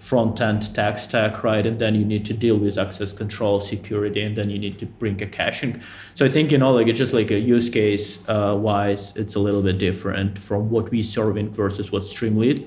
front 0.00 0.40
end 0.40 0.74
tech 0.74 0.98
stack, 0.98 1.44
right? 1.44 1.64
And 1.66 1.78
then 1.78 1.94
you 1.94 2.04
need 2.04 2.24
to 2.24 2.32
deal 2.32 2.56
with 2.56 2.78
access 2.78 3.12
control, 3.12 3.60
security, 3.60 4.22
and 4.22 4.34
then 4.34 4.48
you 4.48 4.58
need 4.58 4.78
to 4.78 4.86
bring 4.86 5.22
a 5.22 5.26
caching. 5.26 5.80
So 6.14 6.24
I 6.24 6.30
think 6.30 6.50
you 6.50 6.58
know, 6.58 6.72
like 6.72 6.88
it's 6.88 6.98
just 6.98 7.12
like 7.12 7.30
a 7.30 7.38
use 7.38 7.68
case 7.68 8.18
uh, 8.26 8.56
wise, 8.58 9.14
it's 9.14 9.34
a 9.34 9.38
little 9.38 9.62
bit 9.62 9.78
different 9.78 10.38
from 10.38 10.70
what 10.70 10.90
we 10.90 11.02
serving 11.02 11.50
versus 11.50 11.92
what 11.92 12.02
Streamlit. 12.02 12.66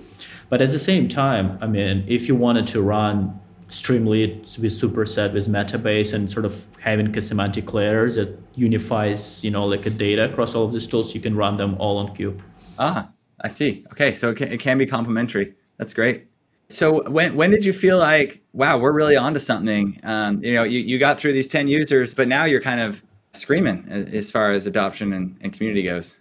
But 0.50 0.62
at 0.62 0.70
the 0.70 0.80
same 0.80 1.10
time, 1.10 1.58
I 1.60 1.66
mean, 1.66 2.06
if 2.08 2.28
you 2.28 2.36
wanted 2.36 2.68
to 2.68 2.82
run 2.82 3.40
Streamlit 3.70 4.60
with 4.60 4.72
Superset 4.72 5.34
with 5.34 5.48
Metabase 5.48 6.14
and 6.14 6.32
sort 6.32 6.46
of 6.46 6.68
having 6.82 7.18
a 7.18 7.22
semantic 7.22 7.74
layers 7.74 8.16
that 8.16 8.40
unifies, 8.54 9.44
you 9.44 9.50
know, 9.50 9.66
like 9.66 9.88
a 9.88 9.90
data 9.90 10.30
across 10.30 10.54
all 10.54 10.66
of 10.66 10.72
these 10.72 10.86
tools, 10.86 11.16
you 11.16 11.22
can 11.22 11.36
run 11.36 11.58
them 11.58 11.76
all 11.80 11.98
on 11.98 12.16
Cube. 12.16 12.44
Ah, 12.78 13.10
I 13.42 13.48
see. 13.48 13.84
Okay, 13.92 14.14
so 14.14 14.30
it 14.30 14.38
can, 14.38 14.52
it 14.52 14.60
can 14.60 14.78
be 14.78 14.86
complementary. 14.86 15.56
That's 15.78 15.96
great. 15.96 16.28
So 16.70 17.10
when 17.10 17.36
when 17.36 17.52
did 17.52 17.66
you 17.66 17.74
feel 17.74 17.98
like, 18.00 18.42
wow, 18.54 18.78
we're 18.78 18.94
really 18.94 19.16
onto 19.16 19.40
something? 19.40 20.00
Um, 20.04 20.44
you 20.44 20.54
know, 20.54 20.64
you, 20.64 20.80
you 20.80 20.98
got 20.98 21.20
through 21.20 21.34
these 21.34 21.48
10 21.48 21.68
users, 21.68 22.14
but 22.14 22.28
now 22.28 22.46
you're 22.46 22.62
kind 22.62 22.80
of 22.80 23.04
screaming 23.34 23.86
as 23.90 24.32
far 24.32 24.52
as 24.52 24.66
adoption 24.68 25.14
and, 25.14 25.38
and 25.42 25.54
community 25.54 25.84
goes. 25.84 26.16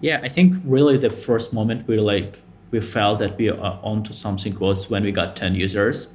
Yeah, 0.00 0.20
I 0.22 0.28
think 0.28 0.54
really 0.64 0.96
the 0.96 1.10
first 1.10 1.52
moment 1.52 1.86
we 1.88 1.98
like 1.98 2.40
we 2.70 2.80
felt 2.80 3.18
that 3.20 3.36
we 3.38 3.50
are 3.50 3.80
onto 3.82 4.12
something 4.12 4.58
was 4.58 4.90
when 4.90 5.02
we 5.02 5.12
got 5.12 5.36
10 5.36 5.54
users. 5.54 6.08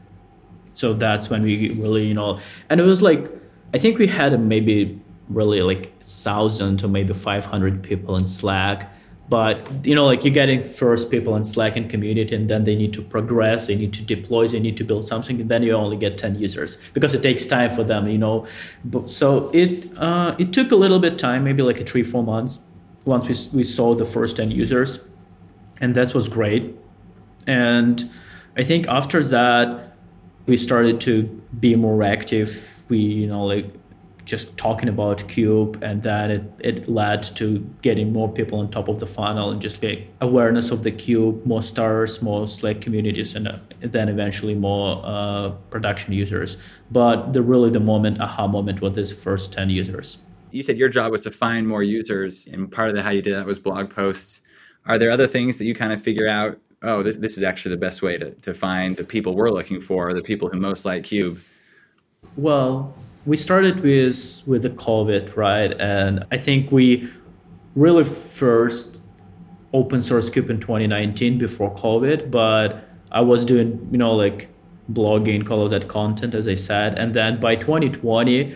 So 0.75 0.93
that's 0.93 1.29
when 1.29 1.43
we 1.43 1.71
really, 1.71 2.07
you 2.07 2.13
know, 2.13 2.39
and 2.69 2.79
it 2.79 2.83
was 2.83 3.01
like 3.01 3.29
I 3.73 3.79
think 3.79 3.97
we 3.97 4.07
had 4.07 4.39
maybe 4.39 4.99
really 5.29 5.61
like 5.61 6.01
thousand 6.03 6.83
or 6.83 6.87
maybe 6.87 7.13
500 7.13 7.81
people 7.81 8.15
in 8.15 8.27
Slack 8.27 8.91
but 9.29 9.85
you 9.85 9.95
know 9.95 10.05
like 10.05 10.23
you're 10.23 10.33
getting 10.33 10.65
first 10.65 11.09
people 11.09 11.35
in 11.35 11.43
slack 11.43 11.77
and 11.77 11.89
community 11.89 12.35
and 12.35 12.49
then 12.49 12.65
they 12.65 12.75
need 12.75 12.93
to 12.93 13.01
progress 13.01 13.67
they 13.67 13.75
need 13.75 13.93
to 13.93 14.01
deploy 14.03 14.47
they 14.47 14.59
need 14.59 14.75
to 14.75 14.83
build 14.83 15.07
something 15.07 15.39
and 15.39 15.49
then 15.49 15.63
you 15.63 15.71
only 15.71 15.95
get 15.95 16.17
10 16.17 16.35
users 16.35 16.77
because 16.93 17.13
it 17.13 17.21
takes 17.21 17.45
time 17.45 17.73
for 17.73 17.83
them 17.83 18.07
you 18.07 18.17
know? 18.17 18.45
So 19.05 19.49
it 19.53 19.89
uh, 19.97 20.35
it 20.37 20.51
took 20.51 20.71
a 20.71 20.75
little 20.75 20.99
bit 20.99 21.17
time 21.17 21.43
maybe 21.43 21.63
like 21.63 21.79
a 21.79 21.85
three 21.85 22.03
four 22.03 22.23
months 22.23 22.59
once 23.05 23.27
we, 23.27 23.59
we 23.59 23.63
saw 23.63 23.95
the 23.95 24.05
first 24.05 24.37
10 24.37 24.51
users 24.51 24.99
and 25.79 25.95
that 25.95 26.13
was 26.13 26.29
great. 26.29 26.75
And 27.47 28.09
i 28.55 28.63
think 28.63 28.87
after 28.87 29.23
that 29.23 29.93
we 30.45 30.57
started 30.57 30.99
to 31.01 31.23
be 31.59 31.75
more 31.75 32.03
active. 32.03 32.85
We 32.89 32.97
you 32.97 33.27
know 33.27 33.45
like 33.45 33.65
just 34.25 34.55
talking 34.57 34.87
about 34.87 35.27
cube 35.27 35.81
and 35.83 36.01
then 36.03 36.31
it, 36.31 36.43
it 36.59 36.87
led 36.87 37.23
to 37.23 37.59
getting 37.81 38.13
more 38.13 38.31
people 38.31 38.59
on 38.59 38.71
top 38.71 38.87
of 38.87 38.99
the 38.99 39.05
funnel 39.05 39.51
and 39.51 39.61
just 39.61 39.83
like 39.83 40.07
awareness 40.21 40.71
of 40.71 40.83
the 40.83 40.91
cube 40.91 41.45
more 41.45 41.61
stars 41.61 42.21
more 42.21 42.47
slack 42.47 42.79
communities 42.79 43.35
and, 43.35 43.47
uh, 43.47 43.57
then 43.81 44.07
eventually 44.07 44.55
more 44.55 45.01
uh, 45.03 45.49
production 45.69 46.13
users. 46.13 46.55
But 46.89 47.33
the 47.33 47.41
really 47.41 47.69
the 47.69 47.81
moment 47.81 48.21
aha 48.21 48.47
moment 48.47 48.81
was 48.81 48.93
this 48.93 49.11
first 49.11 49.51
10 49.51 49.69
users. 49.69 50.19
You 50.51 50.63
said 50.63 50.77
your 50.77 50.89
job 50.89 51.11
was 51.11 51.21
to 51.21 51.31
find 51.31 51.67
more 51.67 51.83
users 51.83 52.47
and 52.47 52.71
part 52.71 52.89
of 52.89 52.95
the 52.95 53.03
how 53.03 53.09
you 53.09 53.21
did 53.21 53.35
that 53.35 53.45
was 53.45 53.59
blog 53.59 53.89
posts. 53.89 54.41
Are 54.85 54.97
there 54.97 55.11
other 55.11 55.27
things 55.27 55.57
that 55.57 55.65
you 55.65 55.75
kind 55.75 55.91
of 55.91 56.01
figure 56.01 56.27
out 56.27 56.57
oh 56.81 57.03
this, 57.03 57.17
this 57.17 57.37
is 57.37 57.43
actually 57.43 57.75
the 57.75 57.81
best 57.81 58.01
way 58.01 58.17
to, 58.17 58.31
to 58.31 58.53
find 58.53 58.95
the 58.95 59.03
people 59.03 59.35
we're 59.35 59.51
looking 59.51 59.81
for 59.81 60.13
the 60.13 60.23
people 60.23 60.47
who 60.47 60.59
most 60.59 60.85
like 60.85 61.03
cube? 61.03 61.41
Well 62.37 62.95
we 63.25 63.37
started 63.37 63.81
with 63.81 64.43
with 64.45 64.63
the 64.63 64.69
COVID, 64.69 65.35
right? 65.35 65.73
And 65.79 66.25
I 66.31 66.37
think 66.37 66.71
we 66.71 67.09
really 67.75 68.03
first 68.03 69.01
open 69.73 70.01
source 70.01 70.29
Cube 70.29 70.49
in 70.49 70.59
2019 70.59 71.37
before 71.37 71.73
COVID, 71.75 72.29
but 72.29 72.87
I 73.11 73.21
was 73.21 73.43
doing, 73.45 73.87
you 73.91 73.97
know, 73.97 74.13
like 74.13 74.49
blogging, 74.91 75.49
all 75.49 75.65
of 75.65 75.71
that 75.71 75.87
content, 75.87 76.35
as 76.35 76.47
I 76.47 76.55
said. 76.55 76.97
And 76.97 77.13
then 77.13 77.39
by 77.39 77.55
2020, 77.55 78.55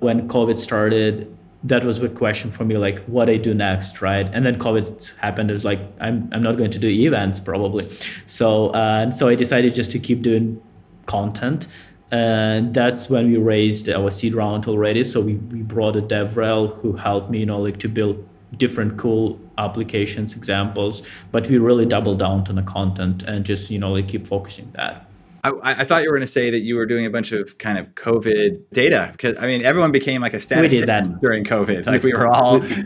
when 0.00 0.28
COVID 0.28 0.58
started, 0.58 1.34
that 1.64 1.84
was 1.84 2.02
a 2.02 2.08
question 2.08 2.50
for 2.50 2.64
me, 2.64 2.76
like 2.76 3.04
what 3.06 3.28
I 3.28 3.36
do 3.36 3.54
next, 3.54 4.00
right? 4.00 4.28
And 4.32 4.44
then 4.44 4.58
COVID 4.58 5.16
happened. 5.16 5.50
It 5.50 5.54
was 5.54 5.64
like 5.64 5.80
I'm 6.00 6.28
I'm 6.32 6.42
not 6.42 6.56
going 6.56 6.70
to 6.70 6.78
do 6.78 6.88
events 6.88 7.40
probably, 7.40 7.86
so 8.26 8.68
uh, 8.70 9.00
and 9.02 9.14
so 9.14 9.28
I 9.28 9.34
decided 9.34 9.74
just 9.74 9.90
to 9.92 9.98
keep 9.98 10.22
doing 10.22 10.60
content, 11.06 11.66
and 12.10 12.72
that's 12.72 13.10
when 13.10 13.30
we 13.30 13.36
raised 13.36 13.88
our 13.88 14.10
seed 14.10 14.34
round 14.34 14.66
already. 14.66 15.04
So 15.04 15.20
we 15.20 15.34
we 15.34 15.62
brought 15.62 15.96
a 15.96 16.02
DevRel 16.02 16.74
who 16.80 16.92
helped 16.92 17.30
me, 17.30 17.40
you 17.40 17.46
know, 17.46 17.60
like 17.60 17.78
to 17.80 17.88
build 17.88 18.26
different 18.56 18.98
cool 18.98 19.38
applications 19.58 20.34
examples, 20.34 21.02
but 21.32 21.46
we 21.48 21.58
really 21.58 21.84
doubled 21.84 22.18
down 22.18 22.46
on 22.48 22.54
the 22.54 22.62
content 22.62 23.22
and 23.24 23.44
just 23.44 23.70
you 23.70 23.78
know 23.78 23.92
like 23.92 24.08
keep 24.08 24.26
focusing 24.26 24.70
that. 24.74 25.04
I, 25.44 25.52
I, 25.62 25.84
thought 25.84 26.02
you 26.02 26.10
were 26.10 26.16
going 26.16 26.26
to 26.26 26.32
say 26.32 26.50
that 26.50 26.60
you 26.60 26.74
were 26.74 26.84
doing 26.84 27.06
a 27.06 27.10
bunch 27.10 27.30
of 27.30 27.58
kind 27.58 27.78
of 27.78 27.86
COVID 27.94 28.60
data 28.72 29.10
because 29.12 29.36
I 29.38 29.46
mean 29.46 29.64
everyone 29.64 29.92
became 29.92 30.20
like 30.20 30.34
a 30.34 30.40
statistician 30.40 31.18
during 31.20 31.44
COVID. 31.44 31.86
Like 31.86 32.02
we 32.02 32.12
were 32.12 32.26
all 32.26 32.58
we, 32.58 32.84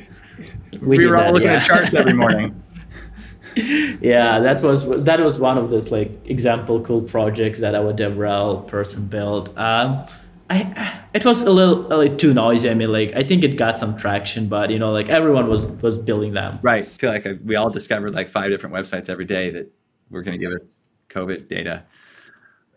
we, 0.80 0.98
we 0.98 1.06
were 1.06 1.16
all 1.16 1.26
that, 1.26 1.32
looking 1.32 1.48
yeah. 1.48 1.56
at 1.56 1.66
charts 1.66 1.94
every 1.94 2.12
morning. 2.12 2.60
yeah, 4.00 4.38
that 4.40 4.62
was 4.62 4.86
that 5.04 5.20
was 5.20 5.38
one 5.38 5.58
of 5.58 5.70
those 5.70 5.90
like 5.90 6.10
example 6.26 6.80
cool 6.80 7.02
projects 7.02 7.60
that 7.60 7.74
our 7.74 7.92
DevRel 7.92 8.66
person 8.66 9.06
built. 9.06 9.56
Um, 9.58 10.06
I 10.52 11.02
it 11.14 11.24
was 11.24 11.42
a 11.42 11.50
little, 11.50 11.86
a 11.92 11.96
little 11.96 12.16
too 12.16 12.34
noisy. 12.34 12.70
I 12.70 12.74
mean, 12.74 12.92
like 12.92 13.14
I 13.14 13.22
think 13.22 13.42
it 13.42 13.56
got 13.56 13.78
some 13.78 13.96
traction, 13.96 14.48
but 14.48 14.70
you 14.70 14.78
know, 14.78 14.92
like 14.92 15.08
everyone 15.08 15.48
was 15.48 15.66
was 15.66 15.96
building 15.96 16.34
them. 16.34 16.58
Right. 16.62 16.84
I 16.84 16.86
feel 16.86 17.10
like 17.10 17.26
uh, 17.26 17.34
we 17.44 17.56
all 17.56 17.70
discovered 17.70 18.14
like 18.14 18.28
five 18.28 18.50
different 18.50 18.74
websites 18.74 19.08
every 19.08 19.24
day 19.24 19.50
that 19.50 19.72
were 20.10 20.22
going 20.22 20.38
to 20.38 20.44
give 20.46 20.54
us 20.60 20.82
COVID 21.08 21.48
data. 21.48 21.84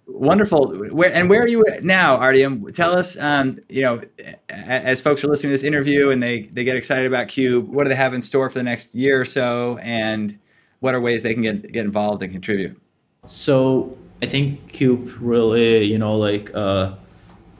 Wonderful. 0.07 0.75
Where 0.91 1.13
and 1.13 1.29
where 1.29 1.41
are 1.41 1.47
you 1.47 1.63
now, 1.81 2.17
Artyom? 2.17 2.71
Tell 2.73 2.91
us. 2.97 3.19
Um, 3.19 3.59
you 3.69 3.81
know, 3.81 4.01
as 4.49 5.01
folks 5.01 5.23
are 5.23 5.27
listening 5.27 5.49
to 5.49 5.53
this 5.53 5.63
interview 5.63 6.11
and 6.11 6.21
they 6.21 6.43
they 6.43 6.63
get 6.63 6.77
excited 6.77 7.07
about 7.07 7.27
Cube, 7.27 7.67
what 7.67 7.83
do 7.83 7.89
they 7.89 7.95
have 7.95 8.13
in 8.13 8.21
store 8.21 8.49
for 8.49 8.59
the 8.59 8.63
next 8.63 8.93
year 8.93 9.19
or 9.19 9.25
so, 9.25 9.79
and 9.79 10.37
what 10.79 10.93
are 10.93 11.01
ways 11.01 11.23
they 11.23 11.33
can 11.33 11.43
get 11.43 11.71
get 11.71 11.85
involved 11.85 12.21
and 12.23 12.31
contribute? 12.31 12.79
So 13.27 13.97
I 14.21 14.27
think 14.27 14.67
Cube 14.69 15.11
really, 15.19 15.83
you 15.83 15.97
know, 15.97 16.15
like 16.15 16.51
uh, 16.53 16.95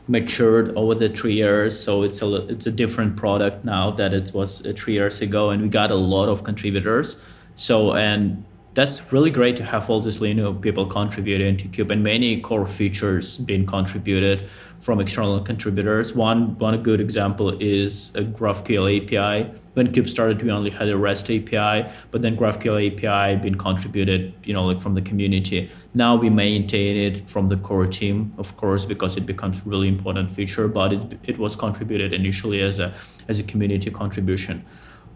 matured 0.07 0.75
over 0.75 0.95
the 0.95 1.09
three 1.09 1.33
years. 1.33 1.79
So 1.79 2.03
it's 2.03 2.21
a 2.21 2.47
it's 2.47 2.67
a 2.67 2.71
different 2.71 3.17
product 3.17 3.65
now 3.65 3.91
that 3.91 4.13
it 4.13 4.31
was 4.33 4.65
uh, 4.65 4.73
three 4.75 4.93
years 4.93 5.21
ago, 5.21 5.49
and 5.49 5.61
we 5.61 5.69
got 5.69 5.91
a 5.91 5.95
lot 5.95 6.29
of 6.29 6.43
contributors. 6.43 7.17
So 7.55 7.93
and 7.93 8.43
that's 8.75 9.13
really 9.13 9.31
great 9.31 9.55
to 9.55 9.63
have 9.63 9.89
all 9.89 10.01
these 10.01 10.19
know, 10.21 10.53
people 10.53 10.85
contributing 10.85 11.55
to 11.55 11.67
Cube 11.69 11.91
and 11.91 12.03
many 12.03 12.41
core 12.41 12.67
features 12.67 13.37
being 13.37 13.65
contributed 13.65 14.49
from 14.81 14.99
external 14.99 15.39
contributors. 15.39 16.13
One 16.13 16.57
one 16.57 16.83
good 16.83 16.99
example 16.99 17.57
is 17.61 18.11
a 18.15 18.21
GraphQL 18.21 18.85
API. 18.97 19.49
When 19.75 19.93
Cube 19.93 20.09
started, 20.09 20.43
we 20.43 20.51
only 20.51 20.71
had 20.71 20.89
a 20.89 20.97
REST 20.97 21.31
API, 21.31 21.89
but 22.11 22.21
then 22.21 22.35
GraphQL 22.35 22.77
API 22.87 23.41
been 23.41 23.55
contributed, 23.55 24.33
you 24.43 24.53
know, 24.53 24.65
like 24.65 24.81
from 24.81 24.93
the 24.93 25.01
community. 25.01 25.69
Now 25.93 26.17
we 26.17 26.29
maintain 26.29 26.97
it 26.97 27.29
from 27.29 27.47
the 27.47 27.57
core 27.57 27.87
team, 27.87 28.33
of 28.37 28.57
course, 28.57 28.83
because 28.83 29.15
it 29.15 29.25
becomes 29.25 29.65
really 29.65 29.87
important 29.87 30.31
feature. 30.31 30.67
But 30.67 30.91
it 30.91 31.19
it 31.23 31.37
was 31.37 31.55
contributed 31.55 32.11
initially 32.11 32.61
as 32.61 32.79
a 32.79 32.93
as 33.29 33.39
a 33.39 33.43
community 33.43 33.89
contribution. 33.89 34.65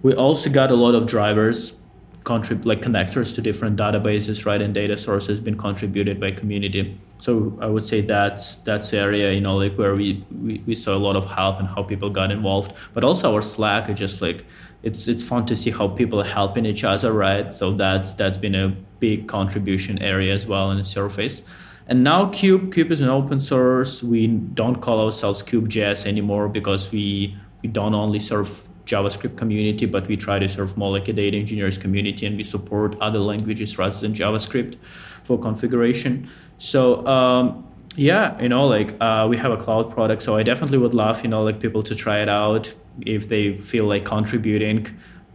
We 0.01 0.13
also 0.13 0.49
got 0.49 0.71
a 0.71 0.75
lot 0.75 0.95
of 0.95 1.07
drivers 1.07 1.73
contrib- 2.23 2.65
like 2.65 2.81
connectors 2.81 3.33
to 3.35 3.41
different 3.41 3.77
databases, 3.77 4.45
right, 4.45 4.61
and 4.61 4.73
data 4.73 4.97
sources 4.97 5.39
been 5.39 5.57
contributed 5.57 6.19
by 6.19 6.31
community. 6.31 6.99
So 7.19 7.57
I 7.61 7.67
would 7.67 7.87
say 7.87 8.01
that's 8.01 8.55
that's 8.55 8.93
area, 8.93 9.31
you 9.33 9.41
know, 9.41 9.57
like 9.57 9.75
where 9.75 9.95
we, 9.95 10.25
we, 10.31 10.63
we 10.65 10.75
saw 10.75 10.95
a 10.95 10.97
lot 10.97 11.15
of 11.15 11.25
help 11.25 11.59
and 11.59 11.67
how 11.67 11.83
people 11.83 12.09
got 12.09 12.31
involved. 12.31 12.73
But 12.93 13.03
also 13.03 13.33
our 13.33 13.41
Slack 13.41 13.89
is 13.89 13.99
just 13.99 14.21
like 14.21 14.45
it's 14.83 15.07
it's 15.07 15.23
fun 15.23 15.45
to 15.47 15.55
see 15.55 15.71
how 15.71 15.89
people 15.89 16.21
are 16.21 16.31
helping 16.39 16.65
each 16.65 16.83
other, 16.83 17.11
right? 17.11 17.53
So 17.53 17.73
that's 17.73 18.13
that's 18.13 18.37
been 18.37 18.55
a 18.55 18.69
big 18.99 19.27
contribution 19.27 19.99
area 19.99 20.33
as 20.33 20.45
well 20.45 20.71
in 20.71 20.77
the 20.77 20.85
surface. 20.85 21.41
And 21.87 22.03
now 22.03 22.29
Cube 22.29 22.71
Cube 22.73 22.91
is 22.91 23.01
an 23.01 23.09
open 23.09 23.39
source. 23.39 24.01
We 24.01 24.27
don't 24.27 24.79
call 24.79 25.03
ourselves 25.03 25.41
Cube.js 25.41 26.05
anymore 26.05 26.47
because 26.47 26.91
we 26.91 27.35
we 27.61 27.67
don't 27.67 27.93
only 27.93 28.19
serve 28.19 28.68
JavaScript 28.89 29.37
community, 29.37 29.85
but 29.85 30.07
we 30.07 30.17
try 30.17 30.39
to 30.39 30.49
serve 30.49 30.75
more 30.75 30.91
like 30.91 31.07
a 31.07 31.13
data 31.13 31.37
engineers 31.37 31.77
community 31.77 32.25
and 32.25 32.35
we 32.35 32.43
support 32.43 32.97
other 32.99 33.19
languages 33.19 33.77
rather 33.77 33.97
than 33.99 34.13
JavaScript 34.13 34.75
for 35.23 35.39
configuration. 35.39 36.27
So 36.57 37.05
um, 37.05 37.67
yeah, 37.95 38.41
you 38.41 38.49
know, 38.49 38.65
like 38.65 38.95
uh, 38.99 39.27
we 39.29 39.37
have 39.37 39.51
a 39.51 39.57
cloud 39.57 39.91
product, 39.91 40.23
so 40.23 40.35
I 40.35 40.43
definitely 40.43 40.79
would 40.79 40.93
love, 40.93 41.21
you 41.23 41.29
know, 41.29 41.43
like 41.43 41.59
people 41.59 41.83
to 41.83 41.95
try 41.95 42.19
it 42.19 42.29
out 42.29 42.73
if 43.01 43.29
they 43.29 43.57
feel 43.57 43.85
like 43.85 44.05
contributing. 44.05 44.87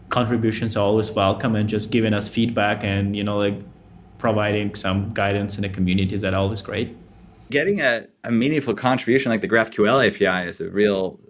Contributions 0.08 0.76
are 0.76 0.84
always 0.84 1.12
welcome, 1.12 1.54
and 1.56 1.68
just 1.68 1.90
giving 1.90 2.12
us 2.12 2.28
feedback 2.28 2.84
and 2.84 3.16
you 3.16 3.24
know, 3.24 3.38
like 3.38 3.56
providing 4.18 4.74
some 4.74 5.12
guidance 5.12 5.56
in 5.56 5.62
the 5.62 5.68
community 5.68 6.14
is 6.14 6.22
that 6.22 6.34
always 6.34 6.62
great. 6.62 6.96
Getting 7.50 7.80
a, 7.80 8.06
a 8.24 8.30
meaningful 8.30 8.74
contribution 8.74 9.30
like 9.30 9.42
the 9.42 9.48
GraphQL 9.48 10.06
API 10.08 10.48
is 10.48 10.60
a 10.60 10.70
real 10.70 11.20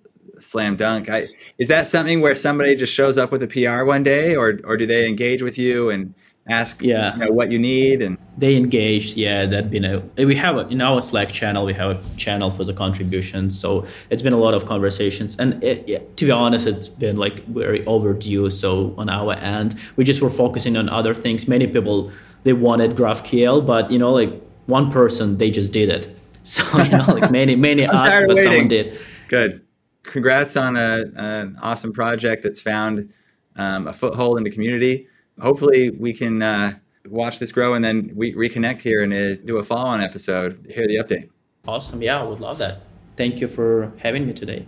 slam 0.41 0.77
dunk. 0.77 1.09
I, 1.11 1.27
is 1.59 1.69
that 1.69 1.87
something 1.87 2.21
where 2.21 2.35
somebody 2.35 2.75
just 2.75 2.93
shows 2.93 3.19
up 3.19 3.33
with 3.33 3.43
a 3.43 3.47
PR 3.47 3.85
one 3.85 4.03
day, 4.03 4.37
or 4.37 4.61
or 4.65 4.77
do 4.77 4.87
they 4.87 5.07
engage 5.07 5.43
with 5.43 5.59
you 5.59 5.91
and 5.91 6.15
ask 6.49 6.83
yeah. 6.83 7.15
You 7.15 7.21
know, 7.21 7.31
what 7.33 7.51
you 7.51 7.59
need 7.59 8.03
and 8.03 8.19
they 8.37 8.57
engaged 8.57 9.17
yeah 9.17 9.47
that 9.47 9.71
been 9.71 9.85
a 9.85 10.01
we 10.25 10.35
have 10.35 10.57
a, 10.57 10.69
in 10.69 10.81
our 10.81 11.01
slack 11.01 11.31
channel 11.31 11.65
we 11.65 11.73
have 11.73 11.91
a 11.97 12.17
channel 12.17 12.51
for 12.51 12.65
the 12.65 12.75
contributions 12.75 13.59
so 13.59 13.87
it's 14.11 14.21
been 14.21 14.33
a 14.33 14.39
lot 14.39 14.53
of 14.53 14.67
conversations. 14.67 15.37
And 15.39 15.63
it, 15.65 15.89
yeah, 15.89 16.01
to 16.17 16.25
be 16.27 16.31
honest 16.31 16.67
it's 16.67 16.89
been 16.89 17.17
like 17.17 17.47
very 17.47 17.85
overdue 17.87 18.51
so 18.51 18.95
on 18.99 19.09
our 19.09 19.35
end 19.35 19.77
we 19.97 20.05
just 20.05 20.21
were 20.21 20.31
focusing 20.31 20.77
on 20.77 20.89
other 20.89 21.15
things. 21.15 21.49
Many 21.49 21.67
people 21.67 22.11
they 22.43 22.53
wanted 22.53 22.95
graphql 22.95 23.65
but 23.67 23.91
you 23.91 23.99
know 23.99 24.13
like 24.13 24.33
one 24.67 24.91
person 24.91 25.39
they 25.39 25.51
just 25.51 25.73
did 25.73 25.89
it. 25.89 26.11
So 26.45 26.63
you 26.83 26.91
know 26.91 27.05
like 27.07 27.31
many 27.31 27.57
many 27.57 27.85
asked 27.87 28.27
but 28.27 28.37
someone 28.37 28.69
did. 28.69 28.99
Good 29.29 29.65
congrats 30.05 30.57
on 30.57 30.77
a, 30.77 31.05
an 31.17 31.59
awesome 31.61 31.93
project 31.93 32.43
that's 32.43 32.61
found 32.61 33.13
um, 33.57 33.89
a 33.89 33.93
foothold 33.93 34.39
in 34.39 34.45
the 34.45 34.51
community. 34.51 35.09
Hopefully, 35.41 35.91
we 35.91 36.13
can 36.13 36.43
uh, 36.43 36.73
watch 37.09 37.39
this 37.39 37.53
grow 37.53 37.75
and 37.75 37.85
then 37.85 38.11
we 38.15 38.35
reconnect 38.35 38.81
here 38.81 39.03
and 39.03 39.13
uh, 39.13 39.35
do 39.45 39.59
a 39.59 39.65
follow 39.65 39.89
on 39.89 40.01
episode, 40.01 40.65
hear 40.73 40.87
the 40.87 40.97
update. 40.97 41.29
Awesome. 41.67 42.03
Yeah, 42.03 42.21
I 42.21 42.25
would 42.25 42.41
love 42.41 42.59
that. 42.59 42.81
Thank 43.17 43.41
you 43.41 43.49
for 43.49 43.93
having 43.99 44.27
me 44.27 44.33
today. 44.33 44.67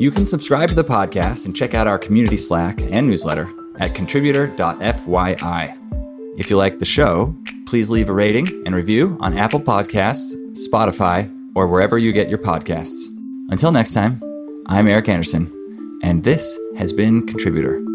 You 0.00 0.10
can 0.10 0.26
subscribe 0.26 0.68
to 0.70 0.74
the 0.74 0.84
podcast 0.84 1.46
and 1.46 1.54
check 1.54 1.74
out 1.74 1.86
our 1.86 1.98
community 1.98 2.36
Slack 2.36 2.80
and 2.80 3.06
newsletter 3.06 3.48
at 3.78 3.94
contributor.fyi. 3.94 5.81
If 6.34 6.48
you 6.48 6.56
like 6.56 6.78
the 6.78 6.86
show, 6.86 7.36
please 7.66 7.90
leave 7.90 8.08
a 8.08 8.12
rating 8.14 8.48
and 8.64 8.74
review 8.74 9.18
on 9.20 9.36
Apple 9.36 9.60
Podcasts, 9.60 10.34
Spotify, 10.66 11.30
or 11.54 11.66
wherever 11.66 11.98
you 11.98 12.10
get 12.10 12.30
your 12.30 12.38
podcasts. 12.38 13.08
Until 13.50 13.70
next 13.70 13.92
time, 13.92 14.18
I'm 14.66 14.88
Eric 14.88 15.10
Anderson, 15.10 16.00
and 16.02 16.24
this 16.24 16.58
has 16.78 16.90
been 16.94 17.26
Contributor. 17.26 17.91